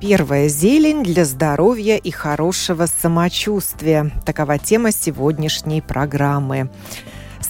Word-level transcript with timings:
Первая 0.00 0.48
зелень 0.48 1.02
для 1.02 1.26
здоровья 1.26 1.96
и 1.98 2.10
хорошего 2.10 2.86
самочувствия. 2.86 4.10
Такова 4.24 4.56
тема 4.56 4.92
сегодняшней 4.92 5.82
программы. 5.82 6.70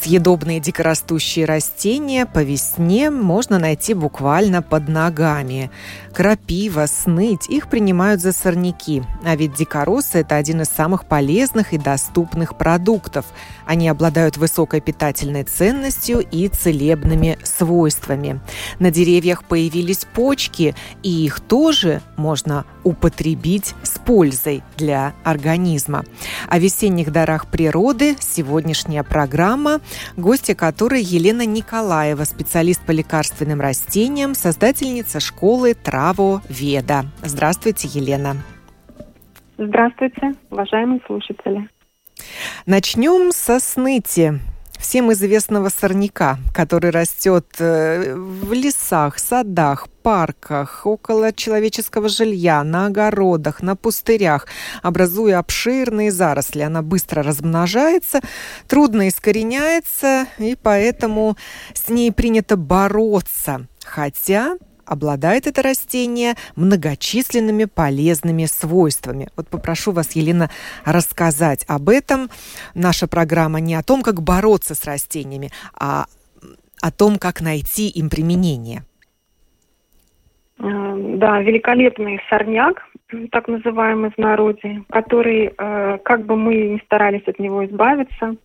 Съедобные 0.03 0.61
дикорастущие 0.61 1.45
растения 1.45 2.25
по 2.25 2.43
весне 2.43 3.11
можно 3.11 3.59
найти 3.59 3.93
буквально 3.93 4.63
под 4.63 4.89
ногами. 4.89 5.71
Крапива, 6.15 6.87
сныть, 6.87 7.51
их 7.51 7.69
принимают 7.69 8.23
за 8.23 8.33
сорняки. 8.33 9.03
А 9.27 9.37
ведь 9.37 9.55
дикоросы– 9.55 10.19
это 10.21 10.37
один 10.37 10.63
из 10.63 10.69
самых 10.69 11.05
полезных 11.05 11.75
и 11.75 11.79
доступных 11.79 12.57
продуктов. 12.57 13.27
Они 13.67 13.89
обладают 13.89 14.39
высокой 14.39 14.81
питательной 14.81 15.45
ценностью 15.45 16.21
и 16.21 16.49
целебными 16.49 17.39
свойствами. 17.45 18.41
На 18.79 18.91
деревьях 18.91 19.45
появились 19.45 20.07
почки, 20.15 20.75
и 21.03 21.27
их 21.27 21.41
тоже 21.41 22.01
можно 22.17 22.65
употребить 22.85 23.75
с 23.83 23.99
пользой 23.99 24.63
для 24.79 25.13
организма. 25.25 26.05
О 26.49 26.59
весенних 26.59 27.13
дарах 27.13 27.49
природы 27.49 28.17
сегодняшняя 28.19 29.03
программа, 29.03 29.81
гостья 30.17 30.55
которой 30.55 31.03
Елена 31.03 31.47
Николаева, 31.47 32.25
специалист 32.25 32.85
по 32.85 32.91
лекарственным 32.91 33.61
растениям, 33.61 34.35
создательница 34.35 35.21
школы 35.21 35.75
Траво 35.75 36.43
Веда. 36.49 37.07
Здравствуйте, 37.23 37.89
Елена. 37.89 38.37
Здравствуйте, 39.59 40.33
уважаемые 40.51 41.01
слушатели. 41.07 41.69
Начнем 42.67 43.33
со 43.33 43.61
сныти 43.61 44.41
всем 44.81 45.13
известного 45.13 45.69
сорняка, 45.69 46.39
который 46.55 46.91
растет 46.91 47.47
э, 47.59 48.15
в 48.15 48.53
лесах, 48.53 49.19
садах, 49.19 49.89
парках, 50.03 50.87
около 50.87 51.33
человеческого 51.33 52.09
жилья, 52.09 52.65
на 52.65 52.87
огородах, 52.87 53.63
на 53.63 53.77
пустырях, 53.77 54.47
образуя 54.83 55.39
обширные 55.39 56.11
заросли. 56.11 56.63
Она 56.63 56.83
быстро 56.83 57.23
размножается, 57.23 58.21
трудно 58.67 59.09
искореняется, 59.09 60.27
и 60.39 60.57
поэтому 60.61 61.37
с 61.75 61.89
ней 61.89 62.11
принято 62.11 62.57
бороться. 62.57 63.67
Хотя 63.85 64.57
обладает 64.91 65.47
это 65.47 65.63
растение 65.63 66.35
многочисленными 66.57 67.65
полезными 67.65 68.45
свойствами. 68.47 69.29
Вот 69.37 69.49
попрошу 69.49 69.93
вас, 69.93 70.17
Елена, 70.17 70.51
рассказать 70.85 71.65
об 71.69 71.89
этом. 71.89 72.29
Наша 72.75 73.07
программа 73.07 73.61
не 73.61 73.77
о 73.77 73.83
том, 73.83 74.03
как 74.03 74.21
бороться 74.21 74.75
с 74.75 74.85
растениями, 74.85 75.51
а 75.79 76.07
о 76.83 76.91
том, 76.91 77.19
как 77.19 77.41
найти 77.41 77.89
им 77.89 78.11
применение. 78.11 78.83
Э, 80.59 80.65
да, 80.65 81.41
великолепный 81.41 82.21
сорняк, 82.29 82.85
так 83.31 83.47
называемый 83.47 84.11
в 84.11 84.19
народе, 84.19 84.83
который, 84.91 85.55
э, 85.57 85.99
как 86.03 86.27
бы 86.27 86.37
мы 86.37 86.55
ни 86.55 86.83
старались 86.85 87.27
от 87.27 87.39
него 87.39 87.65
избавиться– 87.65 88.35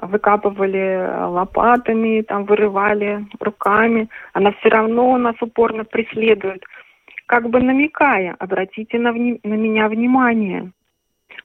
выкапывали 0.00 1.26
лопатами, 1.26 2.22
там 2.22 2.44
вырывали 2.44 3.26
руками, 3.40 4.08
она 4.32 4.52
все 4.52 4.68
равно 4.68 5.16
нас 5.18 5.34
упорно 5.40 5.84
преследует, 5.84 6.64
как 7.26 7.48
бы 7.50 7.60
намекая, 7.60 8.34
обратите 8.38 8.98
на, 8.98 9.10
вни- 9.12 9.40
на 9.42 9.54
меня 9.54 9.88
внимание. 9.88 10.70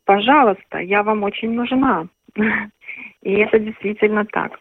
Пожалуйста, 0.05 0.79
я 0.79 1.03
вам 1.03 1.23
очень 1.23 1.53
нужна. 1.53 2.07
И 3.21 3.33
это 3.33 3.59
действительно 3.59 4.25
так. 4.25 4.59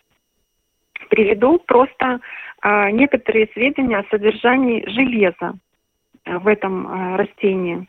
Приведу 1.11 1.59
просто 1.59 2.21
э, 2.63 2.91
некоторые 2.91 3.49
сведения 3.53 3.99
о 3.99 4.09
содержании 4.11 4.89
железа 4.89 5.55
в 6.25 6.47
этом 6.47 6.87
э, 6.87 7.17
растении. 7.17 7.89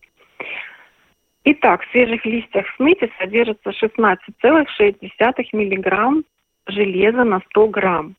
Итак, 1.46 1.84
в 1.84 1.92
свежих 1.92 2.26
листьях 2.26 2.66
смыти 2.76 3.12
содержится 3.20 3.72
16,6 3.72 5.46
мг 5.52 6.24
железа 6.68 7.24
на 7.24 7.42
100 7.50 7.68
грамм 7.68 8.16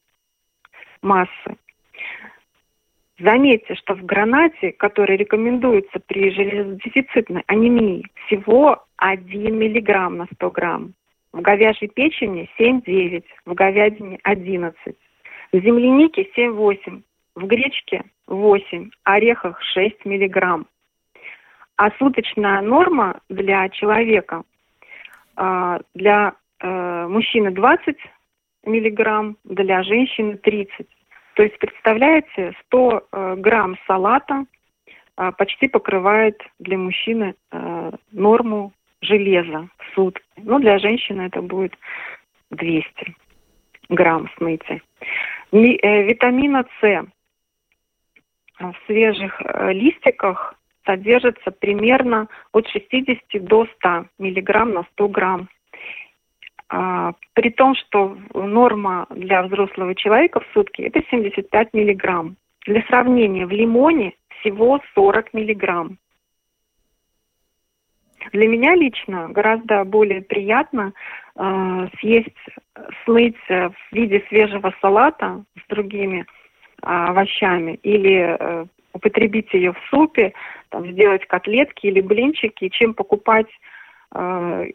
массы. 1.04 1.56
Заметьте, 3.18 3.76
что 3.76 3.94
в 3.94 4.04
гранате, 4.04 4.72
который 4.72 5.16
рекомендуется 5.16 6.00
при 6.04 6.30
железодефицитной 6.32 7.44
анемии, 7.46 8.04
всего 8.26 8.84
1 8.96 9.56
мг 9.56 10.08
на 10.10 10.26
100 10.34 10.50
грамм. 10.50 10.94
В 11.32 11.40
говяжьей 11.40 11.88
печени 11.88 12.50
7-9, 12.58 13.24
в 13.46 13.54
говядине 13.54 14.18
11. 14.24 14.76
В 15.52 15.58
землянике 15.60 16.28
7-8, 16.36 17.02
в 17.36 17.46
гречке 17.46 18.04
8, 18.26 18.90
орехах 19.04 19.62
6 19.62 20.04
миллиграмм. 20.04 20.66
А 21.76 21.90
суточная 21.98 22.60
норма 22.60 23.20
для 23.28 23.68
человека, 23.68 24.44
а, 25.36 25.80
для 25.94 26.34
э, 26.60 27.06
мужчины 27.08 27.50
20 27.50 27.96
миллиграмм, 28.64 29.36
для 29.44 29.82
женщины 29.82 30.36
30. 30.36 30.86
То 31.34 31.42
есть, 31.42 31.58
представляете, 31.58 32.54
100 32.66 33.08
э, 33.10 33.34
грамм 33.38 33.76
салата 33.88 34.44
а, 35.16 35.32
почти 35.32 35.66
покрывает 35.66 36.40
для 36.60 36.78
мужчины 36.78 37.34
э, 37.50 37.90
норму 38.12 38.72
железа 39.00 39.68
в 39.78 39.94
сутки. 39.94 40.22
Ну, 40.36 40.60
для 40.60 40.78
женщины 40.78 41.22
это 41.22 41.42
будет 41.42 41.76
200 42.50 43.16
грамм 43.88 44.30
смыти. 44.36 44.80
Витамина 45.50 46.64
С 46.80 47.06
в 48.60 48.74
свежих 48.86 49.40
листиках 49.70 50.54
содержится 50.84 51.50
примерно 51.50 52.28
от 52.52 52.68
60 52.68 53.18
до 53.44 53.66
100 53.78 54.06
миллиграмм 54.18 54.72
на 54.72 54.84
100 54.92 55.08
грамм. 55.08 55.48
А, 56.68 57.12
при 57.34 57.50
том, 57.50 57.74
что 57.74 58.16
норма 58.34 59.06
для 59.10 59.42
взрослого 59.42 59.94
человека 59.94 60.40
в 60.40 60.46
сутки 60.52 60.82
это 60.82 61.02
75 61.10 61.74
миллиграмм. 61.74 62.36
Для 62.66 62.82
сравнения, 62.82 63.46
в 63.46 63.50
лимоне 63.50 64.14
всего 64.40 64.80
40 64.94 65.34
миллиграмм. 65.34 65.98
Для 68.32 68.48
меня 68.48 68.74
лично 68.74 69.28
гораздо 69.28 69.84
более 69.84 70.22
приятно 70.22 70.94
э, 71.36 71.88
съесть, 72.00 72.34
смыть 73.04 73.36
в 73.48 73.74
виде 73.92 74.24
свежего 74.28 74.74
салата 74.80 75.44
с 75.62 75.68
другими 75.68 76.20
э, 76.20 76.24
овощами 76.82 77.78
или 77.82 78.36
э, 78.38 78.66
употребить 78.94 79.52
ее 79.52 79.72
в 79.72 79.78
супе, 79.90 80.32
там, 80.70 80.90
сделать 80.92 81.26
котлетки 81.26 81.86
или 81.86 82.00
блинчики, 82.00 82.68
чем 82.68 82.94
покупать 82.94 83.48
э, 84.14 84.66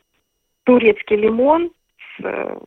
турецкий 0.65 1.15
лимон 1.15 1.71
с 1.97 2.23
э, 2.23 2.59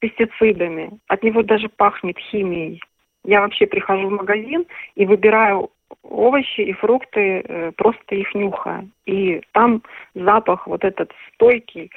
пестицидами. 0.00 0.98
От 1.06 1.22
него 1.22 1.42
даже 1.42 1.68
пахнет 1.68 2.18
химией. 2.18 2.82
Я 3.24 3.40
вообще 3.40 3.66
прихожу 3.66 4.08
в 4.08 4.12
магазин 4.12 4.66
и 4.94 5.06
выбираю 5.06 5.70
овощи 6.02 6.60
и 6.60 6.72
фрукты, 6.72 7.42
э, 7.44 7.72
просто 7.76 8.16
их 8.16 8.34
нюхая. 8.34 8.88
И 9.06 9.40
там 9.52 9.82
запах 10.14 10.66
вот 10.66 10.84
этот 10.84 11.12
стойкий, 11.32 11.90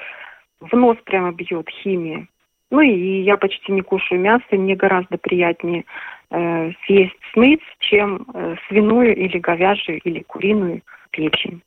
в 0.60 0.76
нос 0.76 0.98
прямо 1.04 1.32
бьет 1.32 1.70
химия. 1.70 2.28
Ну 2.72 2.82
и 2.82 3.22
я 3.22 3.38
почти 3.38 3.72
не 3.72 3.82
кушаю 3.82 4.22
мясо, 4.22 4.44
мне 4.52 4.76
гораздо 4.76 5.18
приятнее 5.18 5.86
э, 6.32 6.72
съесть 6.86 7.20
сныть, 7.34 7.64
чем 7.80 8.26
э, 8.34 8.56
свиную 8.68 9.16
или 9.16 9.38
говяжью 9.38 10.00
или 10.00 10.22
куриную 10.24 10.82
печень. 11.12 11.62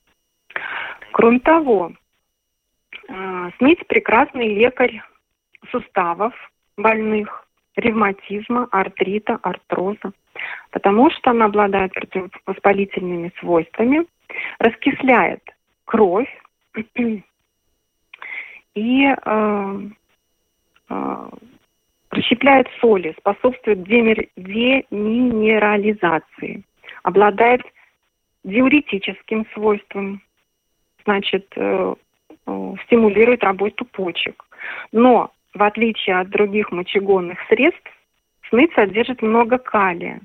Кроме 1.12 1.40
того, 1.40 1.92
э, 3.08 3.50
сныть 3.58 3.86
прекрасный 3.86 4.54
лекарь 4.54 5.02
суставов 5.70 6.34
больных, 6.76 7.46
ревматизма, 7.76 8.68
артрита, 8.70 9.38
артроза, 9.42 10.12
потому 10.70 11.10
что 11.10 11.30
она 11.30 11.46
обладает 11.46 11.92
противовоспалительными 11.92 13.32
свойствами, 13.40 14.06
раскисляет 14.58 15.42
кровь 15.84 16.28
и 18.74 19.06
э, 19.06 19.80
э, 20.88 21.28
расщепляет 22.12 22.68
соли, 22.80 23.16
способствует 23.18 23.82
деминерализации, 23.82 26.62
обладает 27.02 27.62
диуретическим 28.44 29.44
свойством, 29.54 30.22
значит, 31.04 31.46
э, 31.56 31.94
э, 32.46 32.74
стимулирует 32.84 33.42
работу 33.42 33.84
почек. 33.86 34.44
Но 34.92 35.32
в 35.54 35.62
отличие 35.62 36.18
от 36.18 36.28
других 36.28 36.70
мочегонных 36.70 37.38
средств, 37.48 37.90
сныть 38.48 38.72
содержит 38.74 39.22
много 39.22 39.56
калия, 39.58 40.20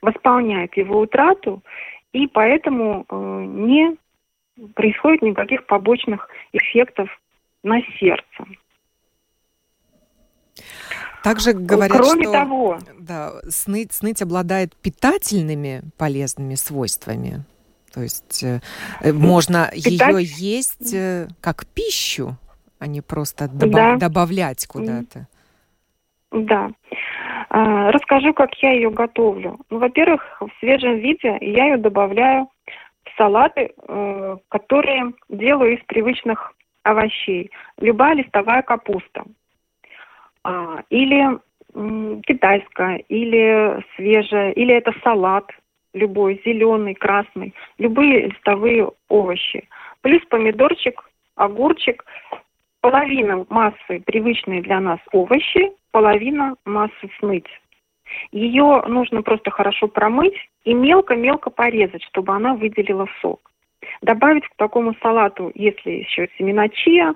восполняет 0.00 0.76
его 0.76 1.00
утрату, 1.00 1.62
и 2.12 2.28
поэтому 2.28 3.04
э, 3.08 3.44
не 3.46 3.96
происходит 4.74 5.22
никаких 5.22 5.66
побочных 5.66 6.28
эффектов 6.52 7.08
на 7.64 7.82
сердце. 7.98 8.46
Также 11.24 11.54
говорят, 11.54 11.96
Кроме 11.96 12.24
что 12.24 12.32
того, 12.32 12.78
да, 12.98 13.32
сныть, 13.48 13.94
сныть 13.94 14.20
обладает 14.20 14.76
питательными 14.76 15.80
полезными 15.96 16.54
свойствами. 16.54 17.44
То 17.94 18.02
есть 18.02 18.44
э, 18.44 18.60
э 19.00 19.10
можно 19.14 19.70
Питать... 19.72 20.14
ее 20.14 20.22
есть 20.22 20.94
э, 20.94 21.28
как 21.40 21.64
пищу, 21.66 22.36
а 22.78 22.86
не 22.86 23.00
просто 23.00 23.48
добав... 23.48 23.72
да. 23.72 23.96
добавлять 23.96 24.66
куда-то. 24.66 25.26
Да. 26.30 26.70
А, 27.48 27.90
расскажу, 27.90 28.34
как 28.34 28.50
я 28.62 28.72
ее 28.72 28.90
готовлю. 28.90 29.58
Ну, 29.70 29.78
во-первых, 29.78 30.20
в 30.40 30.50
свежем 30.60 30.98
виде 30.98 31.38
я 31.40 31.68
ее 31.68 31.78
добавляю 31.78 32.48
в 33.04 33.16
салаты, 33.16 33.72
э, 33.88 34.36
которые 34.50 35.14
делаю 35.30 35.78
из 35.78 35.84
привычных 35.86 36.52
овощей. 36.82 37.50
Любая 37.78 38.14
листовая 38.14 38.60
капуста. 38.60 39.24
А, 40.44 40.82
или 40.90 41.38
м, 41.74 42.22
китайская, 42.22 42.98
или 43.08 43.82
свежая, 43.96 44.52
или 44.52 44.74
это 44.74 44.92
салат 45.02 45.50
любой, 45.94 46.40
зеленый, 46.44 46.94
красный, 46.94 47.54
любые 47.78 48.28
листовые 48.28 48.90
овощи. 49.08 49.68
Плюс 50.02 50.22
помидорчик, 50.26 51.02
огурчик, 51.36 52.04
половина 52.80 53.46
массы 53.48 54.00
привычные 54.04 54.60
для 54.60 54.80
нас 54.80 55.00
овощи, 55.12 55.72
половина 55.92 56.56
массы 56.66 57.08
смыть. 57.18 57.48
Ее 58.32 58.82
нужно 58.86 59.22
просто 59.22 59.50
хорошо 59.50 59.88
промыть 59.88 60.36
и 60.64 60.74
мелко-мелко 60.74 61.50
порезать, 61.50 62.02
чтобы 62.04 62.34
она 62.34 62.54
выделила 62.54 63.06
сок. 63.22 63.50
Добавить 64.02 64.46
к 64.46 64.56
такому 64.56 64.94
салату, 65.00 65.50
если 65.54 65.90
еще 65.90 66.28
семена 66.36 66.68
чия, 66.68 67.14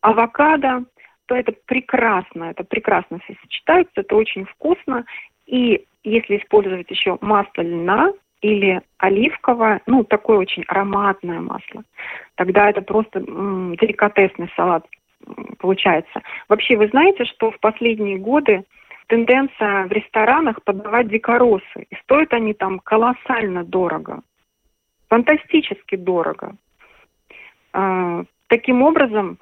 авокадо, 0.00 0.84
то 1.28 1.36
это 1.36 1.52
прекрасно, 1.66 2.44
это 2.44 2.64
прекрасно 2.64 3.20
все 3.20 3.36
сочетается, 3.42 3.92
это 3.96 4.16
очень 4.16 4.46
вкусно. 4.46 5.04
И 5.46 5.84
если 6.02 6.38
использовать 6.38 6.90
еще 6.90 7.18
масло 7.20 7.62
льна 7.62 8.12
или 8.40 8.80
оливковое, 8.96 9.82
ну, 9.86 10.04
такое 10.04 10.38
очень 10.38 10.64
ароматное 10.68 11.40
масло, 11.40 11.84
тогда 12.36 12.70
это 12.70 12.80
просто 12.80 13.20
м- 13.20 13.76
деликатесный 13.76 14.50
салат 14.56 14.86
получается. 15.58 16.22
Вообще, 16.48 16.76
вы 16.76 16.88
знаете, 16.88 17.24
что 17.26 17.50
в 17.50 17.60
последние 17.60 18.16
годы 18.16 18.64
тенденция 19.08 19.86
в 19.86 19.92
ресторанах 19.92 20.62
подавать 20.62 21.08
дикоросы. 21.08 21.86
И 21.90 21.94
стоят 22.02 22.32
они 22.32 22.54
там 22.54 22.78
колоссально 22.78 23.64
дорого. 23.64 24.22
Фантастически 25.08 25.96
дорого. 25.96 26.54
А, 27.72 28.24
таким 28.46 28.82
образом, 28.82 29.38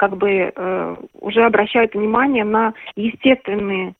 как 0.00 0.16
бы 0.16 0.50
э, 0.56 0.96
уже 1.20 1.42
обращают 1.42 1.92
внимание 1.92 2.42
на 2.42 2.72
естественные 2.96 3.92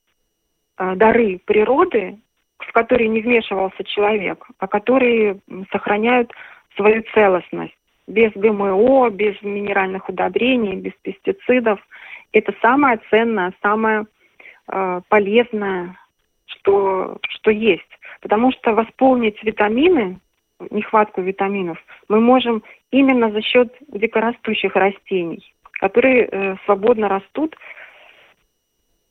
э, 0.78 0.94
дары 0.96 1.38
природы, 1.44 2.18
в 2.56 2.72
которые 2.72 3.08
не 3.08 3.20
вмешивался 3.20 3.84
человек, 3.84 4.46
а 4.58 4.66
которые 4.66 5.40
сохраняют 5.70 6.32
свою 6.74 7.02
целостность 7.12 7.76
без 8.06 8.32
ГМО, 8.32 9.10
без 9.10 9.42
минеральных 9.42 10.08
удобрений, 10.08 10.76
без 10.76 10.94
пестицидов. 11.02 11.78
Это 12.32 12.54
самое 12.62 12.98
ценное, 13.10 13.52
самое 13.60 14.06
э, 14.68 15.02
полезное, 15.06 15.98
что, 16.46 17.18
что 17.28 17.50
есть. 17.50 17.92
Потому 18.22 18.52
что 18.52 18.72
восполнить 18.72 19.42
витамины, 19.42 20.18
нехватку 20.70 21.20
витаминов, 21.20 21.76
мы 22.08 22.20
можем 22.20 22.62
именно 22.90 23.30
за 23.30 23.42
счет 23.42 23.70
дикорастущих 23.88 24.74
растений 24.76 25.49
которые 25.80 26.28
э, 26.30 26.56
свободно 26.64 27.08
растут, 27.08 27.56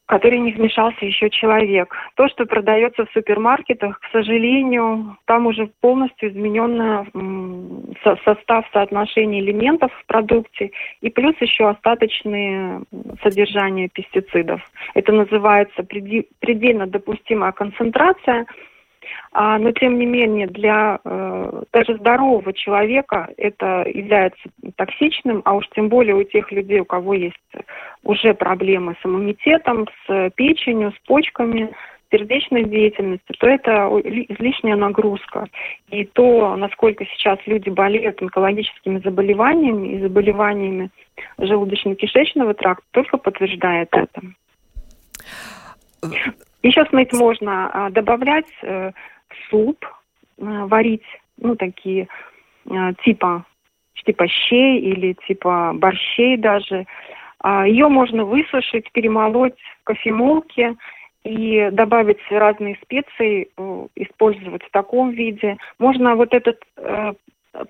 который 0.05 0.39
не 0.39 0.53
вмешался 0.53 1.05
еще 1.05 1.29
человек. 1.29 1.93
То, 2.15 2.27
что 2.29 2.45
продается 2.45 3.05
в 3.05 3.11
супермаркетах, 3.11 3.99
к 3.99 4.11
сожалению, 4.11 5.17
там 5.25 5.45
уже 5.45 5.69
полностью 5.81 6.29
измененный 6.29 7.05
со 8.03 8.15
состав 8.23 8.65
соотношения 8.73 9.39
элементов 9.39 9.91
в 9.93 10.05
продукте 10.07 10.71
и 11.01 11.09
плюс 11.11 11.35
еще 11.39 11.69
остаточные 11.69 12.81
содержания 13.21 13.87
пестицидов. 13.87 14.61
Это 14.95 15.11
называется 15.11 15.83
предельно 15.83 16.87
допустимая 16.87 17.51
концентрация– 17.51 18.45
но 19.33 19.71
тем 19.71 19.97
не 19.99 20.05
менее 20.05 20.47
для 20.47 20.99
э, 21.03 21.63
даже 21.71 21.97
здорового 21.97 22.53
человека 22.53 23.29
это 23.37 23.85
является 23.87 24.41
токсичным, 24.75 25.41
а 25.45 25.53
уж 25.55 25.67
тем 25.75 25.89
более 25.89 26.15
у 26.15 26.23
тех 26.23 26.51
людей, 26.51 26.79
у 26.79 26.85
кого 26.85 27.13
есть 27.13 27.35
уже 28.03 28.33
проблемы 28.33 28.95
с 29.01 29.05
иммунитетом, 29.05 29.87
с 30.07 30.31
печенью, 30.35 30.91
с 30.91 31.07
почками, 31.07 31.69
сердечной 32.11 32.63
деятельностью, 32.65 33.35
то 33.37 33.47
это 33.47 33.71
излишняя 34.29 34.75
нагрузка. 34.75 35.47
И 35.89 36.05
то, 36.05 36.55
насколько 36.55 37.05
сейчас 37.05 37.39
люди 37.45 37.69
болеют 37.69 38.21
онкологическими 38.21 38.99
заболеваниями 38.99 39.95
и 39.95 40.01
заболеваниями 40.01 40.89
желудочно-кишечного 41.37 42.53
тракта, 42.53 42.85
только 42.91 43.17
подтверждает 43.17 43.89
это. 43.91 44.21
Еще 46.61 46.85
смыть 46.85 47.13
можно 47.13 47.69
а, 47.71 47.89
добавлять 47.89 48.49
э, 48.61 48.91
в 49.29 49.49
суп, 49.49 49.85
э, 49.85 50.43
варить, 50.43 51.05
ну, 51.37 51.55
такие 51.55 52.09
э, 52.69 52.93
типа, 53.03 53.45
типа 54.05 54.27
щей 54.27 54.79
или 54.81 55.15
типа 55.25 55.71
борщей 55.75 56.35
даже. 56.35 56.85
А, 57.39 57.65
ее 57.65 57.87
можно 57.87 58.25
высушить, 58.25 58.91
перемолоть 58.91 59.57
в 59.79 59.83
кофемолке 59.85 60.75
и 61.23 61.69
добавить 61.71 62.19
разные 62.29 62.77
специи, 62.83 63.49
использовать 63.95 64.63
в 64.63 64.71
таком 64.71 65.11
виде. 65.11 65.57
Можно 65.77 66.15
вот 66.15 66.33
этот 66.33 66.63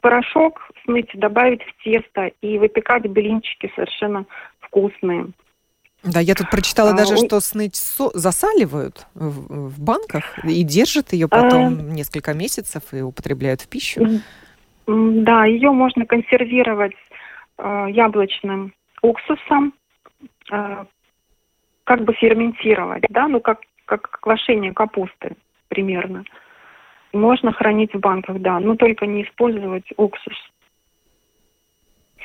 порошок 0.02 0.70
смыть, 0.84 1.10
добавить 1.16 1.64
в 1.64 1.84
тесто 1.84 2.32
и 2.42 2.60
выпекать 2.60 3.08
блинчики 3.08 3.72
совершенно 3.76 4.26
вкусные. 4.60 5.28
Да, 6.04 6.20
я 6.22 6.34
тут 6.34 6.50
прочитала 6.50 6.92
а, 6.92 6.94
даже, 6.94 7.18
что 7.18 7.40
сныть 7.42 7.76
со- 7.76 8.18
засаливают 8.18 9.06
в, 9.16 9.70
в 9.70 9.82
банках 9.82 10.44
и 10.46 10.64
держат 10.64 11.12
ее 11.12 11.28
потом 11.28 11.68
а... 11.68 11.82
несколько 11.82 12.34
месяцев 12.34 12.84
и 12.94 13.02
употребляют 13.02 13.62
в 13.62 13.68
пищу. 13.68 14.06
Да, 14.88 15.46
ее 15.46 15.72
можно 15.72 16.06
консервировать 16.06 16.96
э, 17.58 17.88
яблочным 17.92 18.74
уксусом, 19.02 19.74
э, 20.52 20.86
как 21.84 22.04
бы 22.06 22.14
ферментировать, 22.14 23.04
да, 23.10 23.28
ну 23.28 23.40
как, 23.40 23.60
как 23.86 24.10
квашение 24.22 24.74
капусты 24.74 25.36
примерно. 25.68 26.24
Можно 27.12 27.52
хранить 27.52 27.94
в 27.94 28.00
банках, 28.00 28.40
да, 28.40 28.60
но 28.60 28.76
только 28.76 29.06
не 29.06 29.24
использовать 29.24 29.86
уксус. 29.98 30.38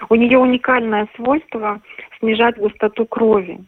У 0.09 0.15
нее 0.15 0.39
уникальное 0.39 1.09
свойство 1.17 1.81
снижать 2.19 2.57
густоту 2.57 3.07
крови. 3.07 3.65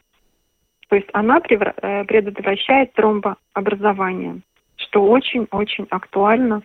То 0.88 0.97
есть 0.97 1.09
она 1.12 1.38
э, 1.38 2.04
предотвращает 2.04 2.92
тромбообразование, 2.95 4.40
что 4.76 5.04
очень-очень 5.04 5.87
актуально 5.90 6.62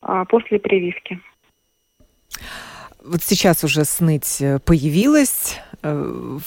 а, 0.00 0.24
после 0.24 0.58
прививки. 0.58 1.20
Вот 3.04 3.22
сейчас 3.22 3.62
уже 3.64 3.84
сныть 3.84 4.40
э, 4.40 4.58
появилась. 4.64 5.60
Э, 5.82 6.38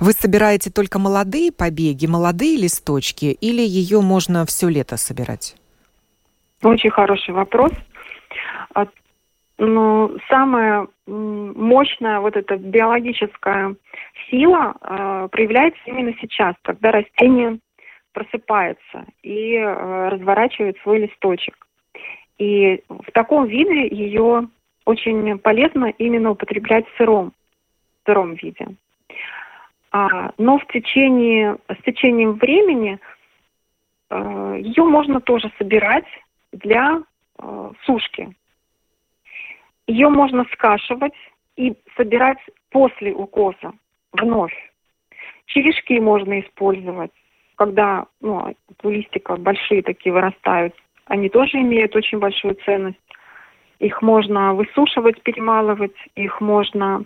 вы 0.00 0.12
собираете 0.12 0.70
только 0.70 0.98
молодые 0.98 1.52
побеги, 1.52 2.06
молодые 2.06 2.56
листочки, 2.56 3.26
или 3.26 3.62
ее 3.62 4.00
можно 4.00 4.46
все 4.46 4.68
лето 4.68 4.96
собирать? 4.96 5.54
Очень 6.62 6.90
хороший 6.90 7.34
вопрос. 7.34 7.72
Но 9.58 10.12
самая 10.28 10.86
мощная 11.08 12.20
вот 12.20 12.36
эта 12.36 12.56
биологическая 12.56 13.74
сила 14.30 14.74
э, 14.80 15.28
проявляется 15.30 15.80
именно 15.86 16.14
сейчас, 16.20 16.54
когда 16.62 16.92
растение 16.92 17.58
просыпается 18.12 19.06
и 19.22 19.54
э, 19.54 20.08
разворачивает 20.08 20.78
свой 20.82 20.98
листочек. 20.98 21.66
И 22.38 22.82
в 22.88 23.10
таком 23.12 23.46
виде 23.46 23.88
ее 23.88 24.48
очень 24.84 25.38
полезно 25.38 25.86
именно 25.98 26.30
употреблять 26.30 26.86
в 26.88 26.96
сыром, 26.96 27.32
в 28.02 28.06
сыром 28.06 28.34
виде. 28.34 28.68
А, 29.90 30.32
но 30.38 30.58
в 30.58 30.66
течение, 30.66 31.56
с 31.68 31.82
течением 31.84 32.34
времени 32.34 32.98
э, 34.10 34.58
ее 34.60 34.84
можно 34.84 35.20
тоже 35.20 35.50
собирать 35.58 36.06
для 36.52 37.02
э, 37.38 37.70
сушки. 37.84 38.34
Ее 39.88 40.10
можно 40.10 40.44
скашивать 40.52 41.14
и 41.56 41.74
собирать 41.96 42.38
после 42.70 43.12
укоса. 43.12 43.72
вновь. 44.12 44.54
Черешки 45.46 45.98
можно 45.98 46.40
использовать, 46.40 47.10
когда 47.56 48.06
ну, 48.20 48.54
у 48.82 48.88
листика 48.88 49.36
большие 49.36 49.82
такие 49.82 50.12
вырастают. 50.12 50.74
Они 51.06 51.30
тоже 51.30 51.58
имеют 51.58 51.96
очень 51.96 52.18
большую 52.18 52.54
ценность. 52.66 52.98
Их 53.78 54.02
можно 54.02 54.54
высушивать, 54.54 55.22
перемалывать, 55.22 55.96
их 56.16 56.40
можно 56.40 57.04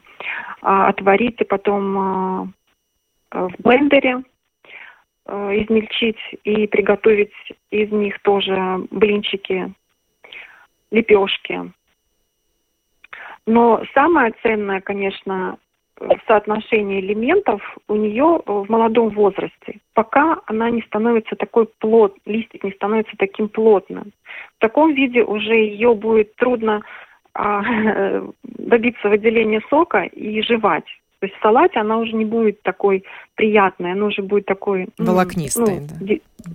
а, 0.61 0.89
отварить 0.89 1.41
и 1.41 1.45
потом 1.45 1.99
а, 1.99 2.49
в 3.31 3.53
блендере 3.59 4.23
а, 5.27 5.51
измельчить 5.55 6.19
и 6.43 6.67
приготовить 6.67 7.35
из 7.71 7.93
них 7.93 8.21
тоже 8.23 8.57
блинчики, 8.91 9.73
лепешки. 10.91 11.73
Но 13.47 13.83
самое 13.95 14.33
ценное, 14.43 14.81
конечно, 14.81 15.59
соотношение 16.27 17.01
элементов 17.01 17.61
у 17.89 17.95
нее 17.95 18.41
в 18.45 18.67
молодом 18.69 19.11
возрасте, 19.11 19.81
пока 19.95 20.41
она 20.47 20.71
не 20.71 20.83
становится 20.83 21.37
такой 21.37 21.67
плот, 21.79 22.17
листик 22.25 22.65
не 22.65 22.73
становится 22.73 23.13
таким 23.17 23.49
плотным. 23.49 24.13
В 24.57 24.61
таком 24.61 24.95
виде 24.95 25.23
уже 25.23 25.55
ее 25.55 25.95
будет 25.95 26.35
трудно 26.37 26.83
а, 27.35 27.63
добиться 28.43 29.09
выделения 29.09 29.63
сока 29.69 30.03
и 30.03 30.43
жевать. 30.43 30.87
То 31.21 31.27
есть 31.27 31.39
в 31.39 31.43
салате 31.43 31.79
она 31.79 31.99
уже 31.99 32.17
не 32.17 32.25
будет 32.25 32.63
такой 32.63 33.05
приятной, 33.37 33.93
она 33.93 34.07
уже 34.07 34.23
будет 34.23 34.45
такой... 34.47 34.89
Волокнистой, 34.99 35.81
ну, 35.81 35.87
да. 35.89 36.15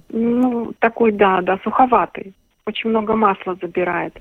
Ну, 0.10 0.74
такой, 0.79 1.13
да, 1.13 1.41
да, 1.41 1.58
суховатый. 1.63 2.34
Очень 2.65 2.89
много 2.89 3.15
масла 3.15 3.56
забирает. 3.62 4.13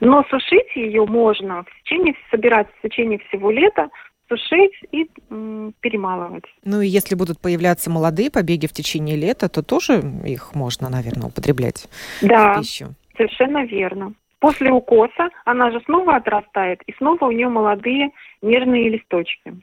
Но 0.00 0.24
сушить 0.30 0.74
ее 0.74 1.04
можно 1.06 1.64
в 1.64 1.82
течение, 1.82 2.14
собирать 2.30 2.68
в 2.78 2.82
течение 2.82 3.18
всего 3.28 3.50
лета, 3.50 3.88
сушить 4.28 4.72
и 4.92 5.08
м, 5.30 5.74
перемалывать. 5.80 6.44
Ну 6.64 6.80
и 6.80 6.86
если 6.88 7.14
будут 7.14 7.40
появляться 7.40 7.90
молодые 7.90 8.30
побеги 8.30 8.66
в 8.66 8.72
течение 8.72 9.16
лета, 9.16 9.48
то 9.48 9.62
тоже 9.62 10.02
их 10.24 10.54
можно, 10.54 10.88
наверное, 10.88 11.28
употреблять 11.28 11.88
да, 12.22 12.54
в 12.54 12.60
пищу. 12.60 12.94
совершенно 13.16 13.64
верно. 13.64 14.14
После 14.40 14.70
укоса 14.70 15.30
она 15.46 15.70
же 15.70 15.80
снова 15.86 16.16
отрастает, 16.16 16.82
и 16.86 16.92
снова 16.98 17.26
у 17.26 17.30
нее 17.30 17.48
молодые 17.48 18.10
нежные 18.42 18.90
листочки. 18.90 19.54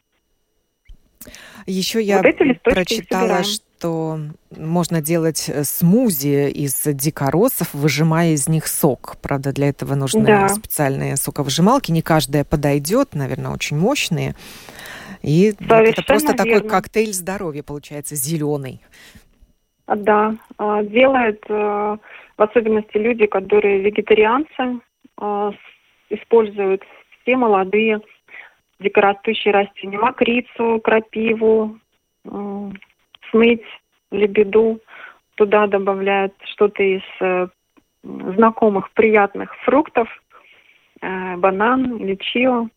Еще 1.66 2.02
я 2.02 2.22
вот 2.22 2.36
прочитала, 2.64 3.44
что 3.44 4.20
можно 4.56 5.02
делать 5.02 5.50
э, 5.50 5.64
смузи 5.64 6.50
из 6.50 6.84
дикоросов, 6.86 7.74
выжимая 7.74 8.32
из 8.32 8.48
них 8.48 8.68
сок. 8.68 9.18
Правда, 9.22 9.52
для 9.52 9.70
этого 9.70 9.96
нужны 9.96 10.26
да. 10.26 10.50
специальные 10.50 11.18
соковыжималки. 11.18 11.92
Не 11.92 12.02
каждая 12.02 12.44
подойдет, 12.44 13.14
наверное, 13.14 13.52
очень 13.52 13.78
мощные. 13.78 14.36
И 15.22 15.54
это 15.60 16.04
просто 16.04 16.34
верно. 16.34 16.38
такой 16.38 16.70
коктейль 16.70 17.14
здоровья 17.14 17.64
получается, 17.64 18.16
зеленый. 18.16 18.82
Да, 19.88 20.36
а, 20.58 20.84
делают 20.84 21.44
э, 21.50 21.54
в 21.54 22.42
особенности 22.42 22.98
люди, 22.98 23.26
которые 23.26 23.82
вегетарианцы, 23.82 24.80
а, 25.18 25.52
используют 26.10 26.82
все 27.22 27.36
молодые 27.36 28.02
дикорастущие 28.82 29.54
растения, 29.54 29.98
мокрицу, 29.98 30.82
крапиву, 30.84 31.80
сныть, 33.30 33.66
лебеду. 34.12 34.80
Туда 35.36 35.68
добавляют 35.68 36.34
что-то 36.44 36.84
из 36.84 37.02
э, 37.20 37.48
знакомых 38.04 38.92
приятных 38.92 39.56
фруктов, 39.64 40.08
э, 41.02 41.38
банан 41.38 41.96
или 41.98 42.16
чио, 42.16 42.68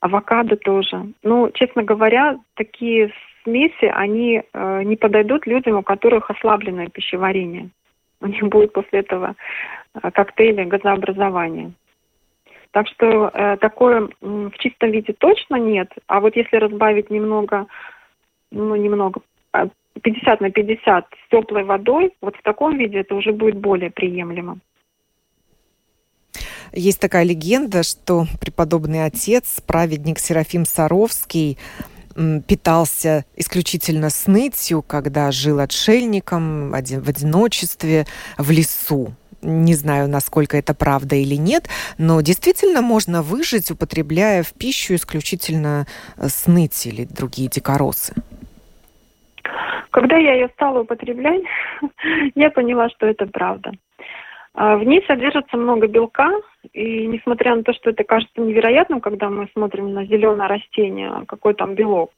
авокадо 0.00 0.56
тоже. 0.56 1.06
Ну, 1.22 1.50
честно 1.54 1.84
говоря, 1.84 2.38
такие 2.54 3.12
смеси, 3.44 3.84
они 3.84 4.42
э, 4.52 4.82
не 4.82 4.96
подойдут 4.96 5.46
людям, 5.46 5.78
у 5.78 5.82
которых 5.82 6.30
ослабленное 6.30 6.88
пищеварение. 6.88 7.70
У 8.20 8.26
них 8.26 8.42
будет 8.42 8.72
после 8.72 9.00
этого 9.00 9.34
коктейли 10.12 10.64
газообразования. 10.64 11.72
Так 12.72 12.88
что 12.88 13.28
э, 13.28 13.56
такое 13.58 14.08
э, 14.08 14.08
в 14.20 14.58
чистом 14.58 14.90
виде 14.90 15.12
точно 15.12 15.56
нет. 15.56 15.90
А 16.06 16.20
вот 16.20 16.34
если 16.36 16.56
разбавить 16.56 17.10
немного, 17.10 17.66
ну 18.50 18.74
немного, 18.76 19.20
50 20.02 20.40
на 20.40 20.50
50 20.50 21.04
с 21.04 21.30
теплой 21.30 21.64
водой, 21.64 22.12
вот 22.22 22.34
в 22.36 22.42
таком 22.42 22.78
виде 22.78 23.00
это 23.00 23.14
уже 23.14 23.32
будет 23.32 23.56
более 23.56 23.90
приемлемо. 23.90 24.58
Есть 26.72 27.00
такая 27.00 27.24
легенда, 27.24 27.82
что 27.82 28.24
преподобный 28.40 29.04
отец, 29.04 29.60
праведник 29.60 30.18
Серафим 30.18 30.64
Саровский, 30.64 31.58
питался 32.46 33.24
исключительно 33.36 34.08
снытью, 34.08 34.82
когда 34.82 35.30
жил 35.30 35.60
отшельником 35.60 36.70
в 36.70 36.74
одиночестве 36.74 38.06
в 38.38 38.50
лесу. 38.50 39.14
Не 39.42 39.74
знаю, 39.74 40.08
насколько 40.08 40.56
это 40.56 40.72
правда 40.74 41.16
или 41.16 41.34
нет, 41.34 41.68
но 41.98 42.20
действительно 42.20 42.80
можно 42.80 43.22
выжить, 43.22 43.70
употребляя 43.70 44.42
в 44.42 44.52
пищу 44.52 44.94
исключительно 44.94 45.86
э, 46.16 46.28
сныть 46.28 46.86
или 46.86 47.04
другие 47.04 47.48
дикоросы. 47.48 48.14
Когда 49.90 50.16
я 50.16 50.34
ее 50.34 50.48
стала 50.54 50.80
употреблять, 50.80 51.42
я 52.34 52.50
поняла, 52.50 52.88
что 52.90 53.06
это 53.06 53.26
правда. 53.26 53.72
А, 54.54 54.76
в 54.76 54.84
ней 54.84 55.02
содержится 55.06 55.56
много 55.56 55.86
белка, 55.86 56.30
и 56.72 57.06
несмотря 57.06 57.56
на 57.56 57.62
то, 57.62 57.72
что 57.72 57.90
это 57.90 58.04
кажется 58.04 58.40
невероятным, 58.40 59.00
когда 59.00 59.28
мы 59.28 59.48
смотрим 59.54 59.92
на 59.92 60.04
зеленое 60.04 60.48
растение, 60.48 61.24
какой 61.26 61.54
там 61.54 61.74
белок, 61.74 62.12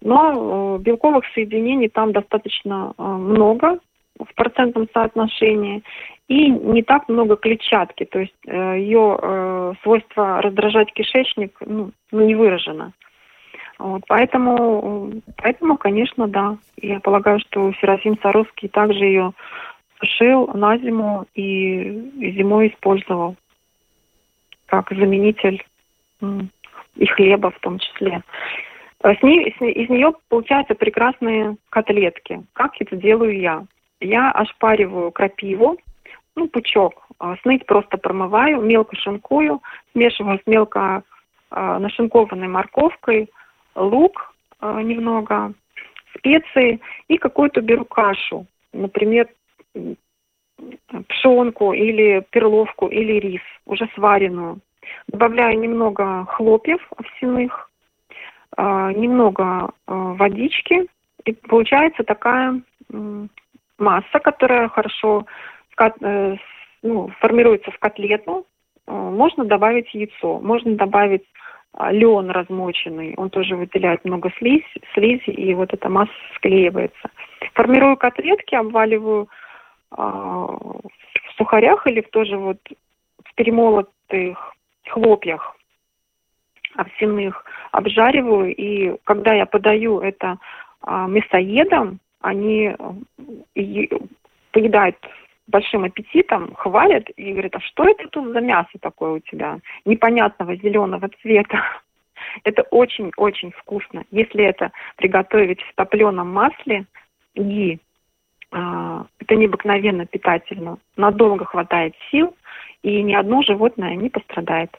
но 0.00 0.76
э, 0.76 0.82
белковых 0.82 1.24
соединений 1.34 1.88
там 1.88 2.12
достаточно 2.12 2.94
э, 2.96 3.02
много 3.02 3.78
в 4.24 4.34
процентном 4.34 4.88
соотношении, 4.92 5.82
и 6.28 6.48
не 6.48 6.82
так 6.82 7.08
много 7.08 7.36
клетчатки, 7.36 8.04
то 8.04 8.20
есть 8.20 8.34
э, 8.46 8.78
ее 8.78 9.74
свойство 9.82 10.40
раздражать 10.40 10.92
кишечник 10.92 11.56
ну, 11.60 11.90
ну, 12.12 12.26
не 12.26 12.34
выражено. 12.34 12.92
Вот, 13.80 14.02
поэтому, 14.06 15.10
поэтому, 15.38 15.78
конечно, 15.78 16.28
да. 16.28 16.58
Я 16.76 17.00
полагаю, 17.00 17.40
что 17.40 17.72
Серафим 17.80 18.18
Саровский 18.20 18.68
также 18.68 19.06
ее 19.06 19.32
сушил 19.98 20.48
на 20.48 20.76
зиму 20.78 21.26
и, 21.34 22.32
зимой 22.36 22.68
использовал 22.68 23.36
как 24.66 24.90
заменитель 24.90 25.64
и 26.96 27.06
хлеба 27.06 27.50
в 27.50 27.58
том 27.60 27.78
числе. 27.78 28.22
Э, 29.02 29.14
с 29.14 29.22
ней, 29.22 29.48
из 29.48 29.88
нее 29.88 30.12
получаются 30.28 30.74
прекрасные 30.74 31.56
котлетки. 31.70 32.42
Как 32.52 32.72
это 32.80 32.96
делаю 32.96 33.38
я? 33.40 33.64
Я 34.00 34.30
ошпариваю 34.32 35.12
крапиву, 35.12 35.76
ну, 36.34 36.48
пучок, 36.48 37.06
а, 37.18 37.36
сныть 37.42 37.66
просто 37.66 37.98
промываю, 37.98 38.62
мелко 38.62 38.96
шинкую, 38.96 39.60
смешиваю 39.92 40.38
с 40.38 40.46
мелко 40.46 41.02
а, 41.50 41.78
нашинкованной 41.78 42.48
морковкой, 42.48 43.28
лук 43.74 44.34
а, 44.58 44.80
немного, 44.82 45.52
специи 46.16 46.80
и 47.08 47.18
какую-то 47.18 47.60
беру 47.60 47.84
кашу, 47.84 48.46
например, 48.72 49.28
пшенку 51.08 51.72
или 51.72 52.24
перловку 52.30 52.88
или 52.88 53.12
рис, 53.20 53.42
уже 53.66 53.88
сваренную. 53.94 54.60
Добавляю 55.08 55.58
немного 55.60 56.26
хлопьев 56.26 56.80
овсяных, 56.96 57.70
немного 58.58 59.72
водички, 59.86 60.88
и 61.24 61.32
получается 61.32 62.02
такая 62.02 62.60
масса, 63.80 64.18
которая 64.20 64.68
хорошо 64.68 65.26
э, 65.78 66.36
ну, 66.82 67.10
формируется 67.20 67.70
в 67.70 67.78
котлету. 67.78 68.46
Можно 68.86 69.44
добавить 69.44 69.94
яйцо, 69.94 70.40
можно 70.40 70.74
добавить 70.74 71.24
а, 71.72 71.92
лен 71.92 72.30
размоченный, 72.30 73.14
он 73.16 73.30
тоже 73.30 73.54
выделяет 73.54 74.04
много 74.04 74.30
слизи, 74.38 74.64
слизи, 74.94 75.30
и 75.30 75.54
вот 75.54 75.72
эта 75.72 75.88
масса 75.88 76.12
склеивается. 76.34 77.10
Формирую 77.54 77.96
котлетки, 77.96 78.56
обваливаю 78.56 79.28
э, 79.92 79.96
в 79.96 81.32
сухарях 81.36 81.86
или 81.86 82.00
в 82.00 82.10
тоже 82.10 82.36
вот 82.36 82.58
в 83.24 83.34
перемолотых 83.36 84.54
хлопьях 84.88 85.56
овсяных, 86.74 87.44
обжариваю, 87.70 88.54
и 88.54 88.96
когда 89.04 89.34
я 89.34 89.46
подаю 89.46 90.00
это 90.00 90.38
э, 90.84 91.06
мясоедам, 91.08 92.00
они 92.20 92.74
э, 93.54 93.98
поедают 94.52 94.96
большим 95.50 95.84
аппетитом, 95.84 96.54
хвалят 96.54 97.08
и 97.16 97.32
говорят, 97.32 97.56
а 97.56 97.60
что 97.60 97.84
это 97.84 98.08
тут 98.08 98.32
за 98.32 98.40
мясо 98.40 98.70
такое 98.80 99.12
у 99.12 99.18
тебя, 99.18 99.58
непонятного 99.84 100.56
зеленого 100.56 101.08
цвета. 101.20 101.62
Это 102.44 102.62
очень-очень 102.70 103.50
вкусно. 103.52 104.04
Если 104.10 104.44
это 104.44 104.72
приготовить 104.96 105.62
в 105.62 105.74
топленом 105.74 106.30
масле, 106.30 106.84
ги, 107.34 107.80
а, 108.52 109.06
это 109.18 109.36
необыкновенно 109.36 110.04
питательно. 110.06 110.78
Надолго 110.96 111.46
хватает 111.46 111.94
сил, 112.10 112.36
и 112.82 113.02
ни 113.02 113.14
одно 113.14 113.42
животное 113.42 113.96
не 113.96 114.10
пострадает. 114.10 114.70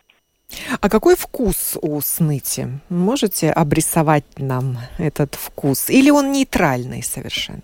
А 0.81 0.89
какой 0.89 1.15
вкус 1.15 1.77
у 1.81 1.99
сныти? 2.01 2.67
Можете 2.89 3.51
обрисовать 3.51 4.25
нам 4.37 4.77
этот 4.97 5.35
вкус? 5.35 5.89
Или 5.89 6.09
он 6.09 6.31
нейтральный 6.31 7.03
совершенно? 7.03 7.61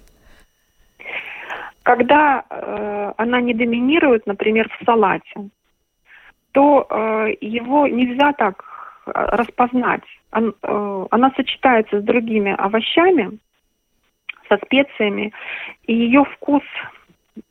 Когда 1.84 2.44
э, 2.50 3.14
она 3.18 3.40
не 3.42 3.54
доминирует, 3.54 4.28
например, 4.28 4.70
в 4.70 4.86
салате, 4.86 5.50
то 6.52 6.86
э, 6.90 7.34
его 7.40 7.88
нельзя 7.88 8.34
так 8.34 8.64
э, 9.06 9.12
распознать. 9.14 10.04
Он, 10.32 10.54
э, 10.62 11.06
она 11.12 11.32
сочетается 11.36 12.02
с 12.02 12.04
другими 12.04 12.54
овощами, 12.58 13.38
со 14.50 14.58
специями, 14.66 15.34
и 15.84 15.94
ее 15.94 16.26
вкус 16.26 16.64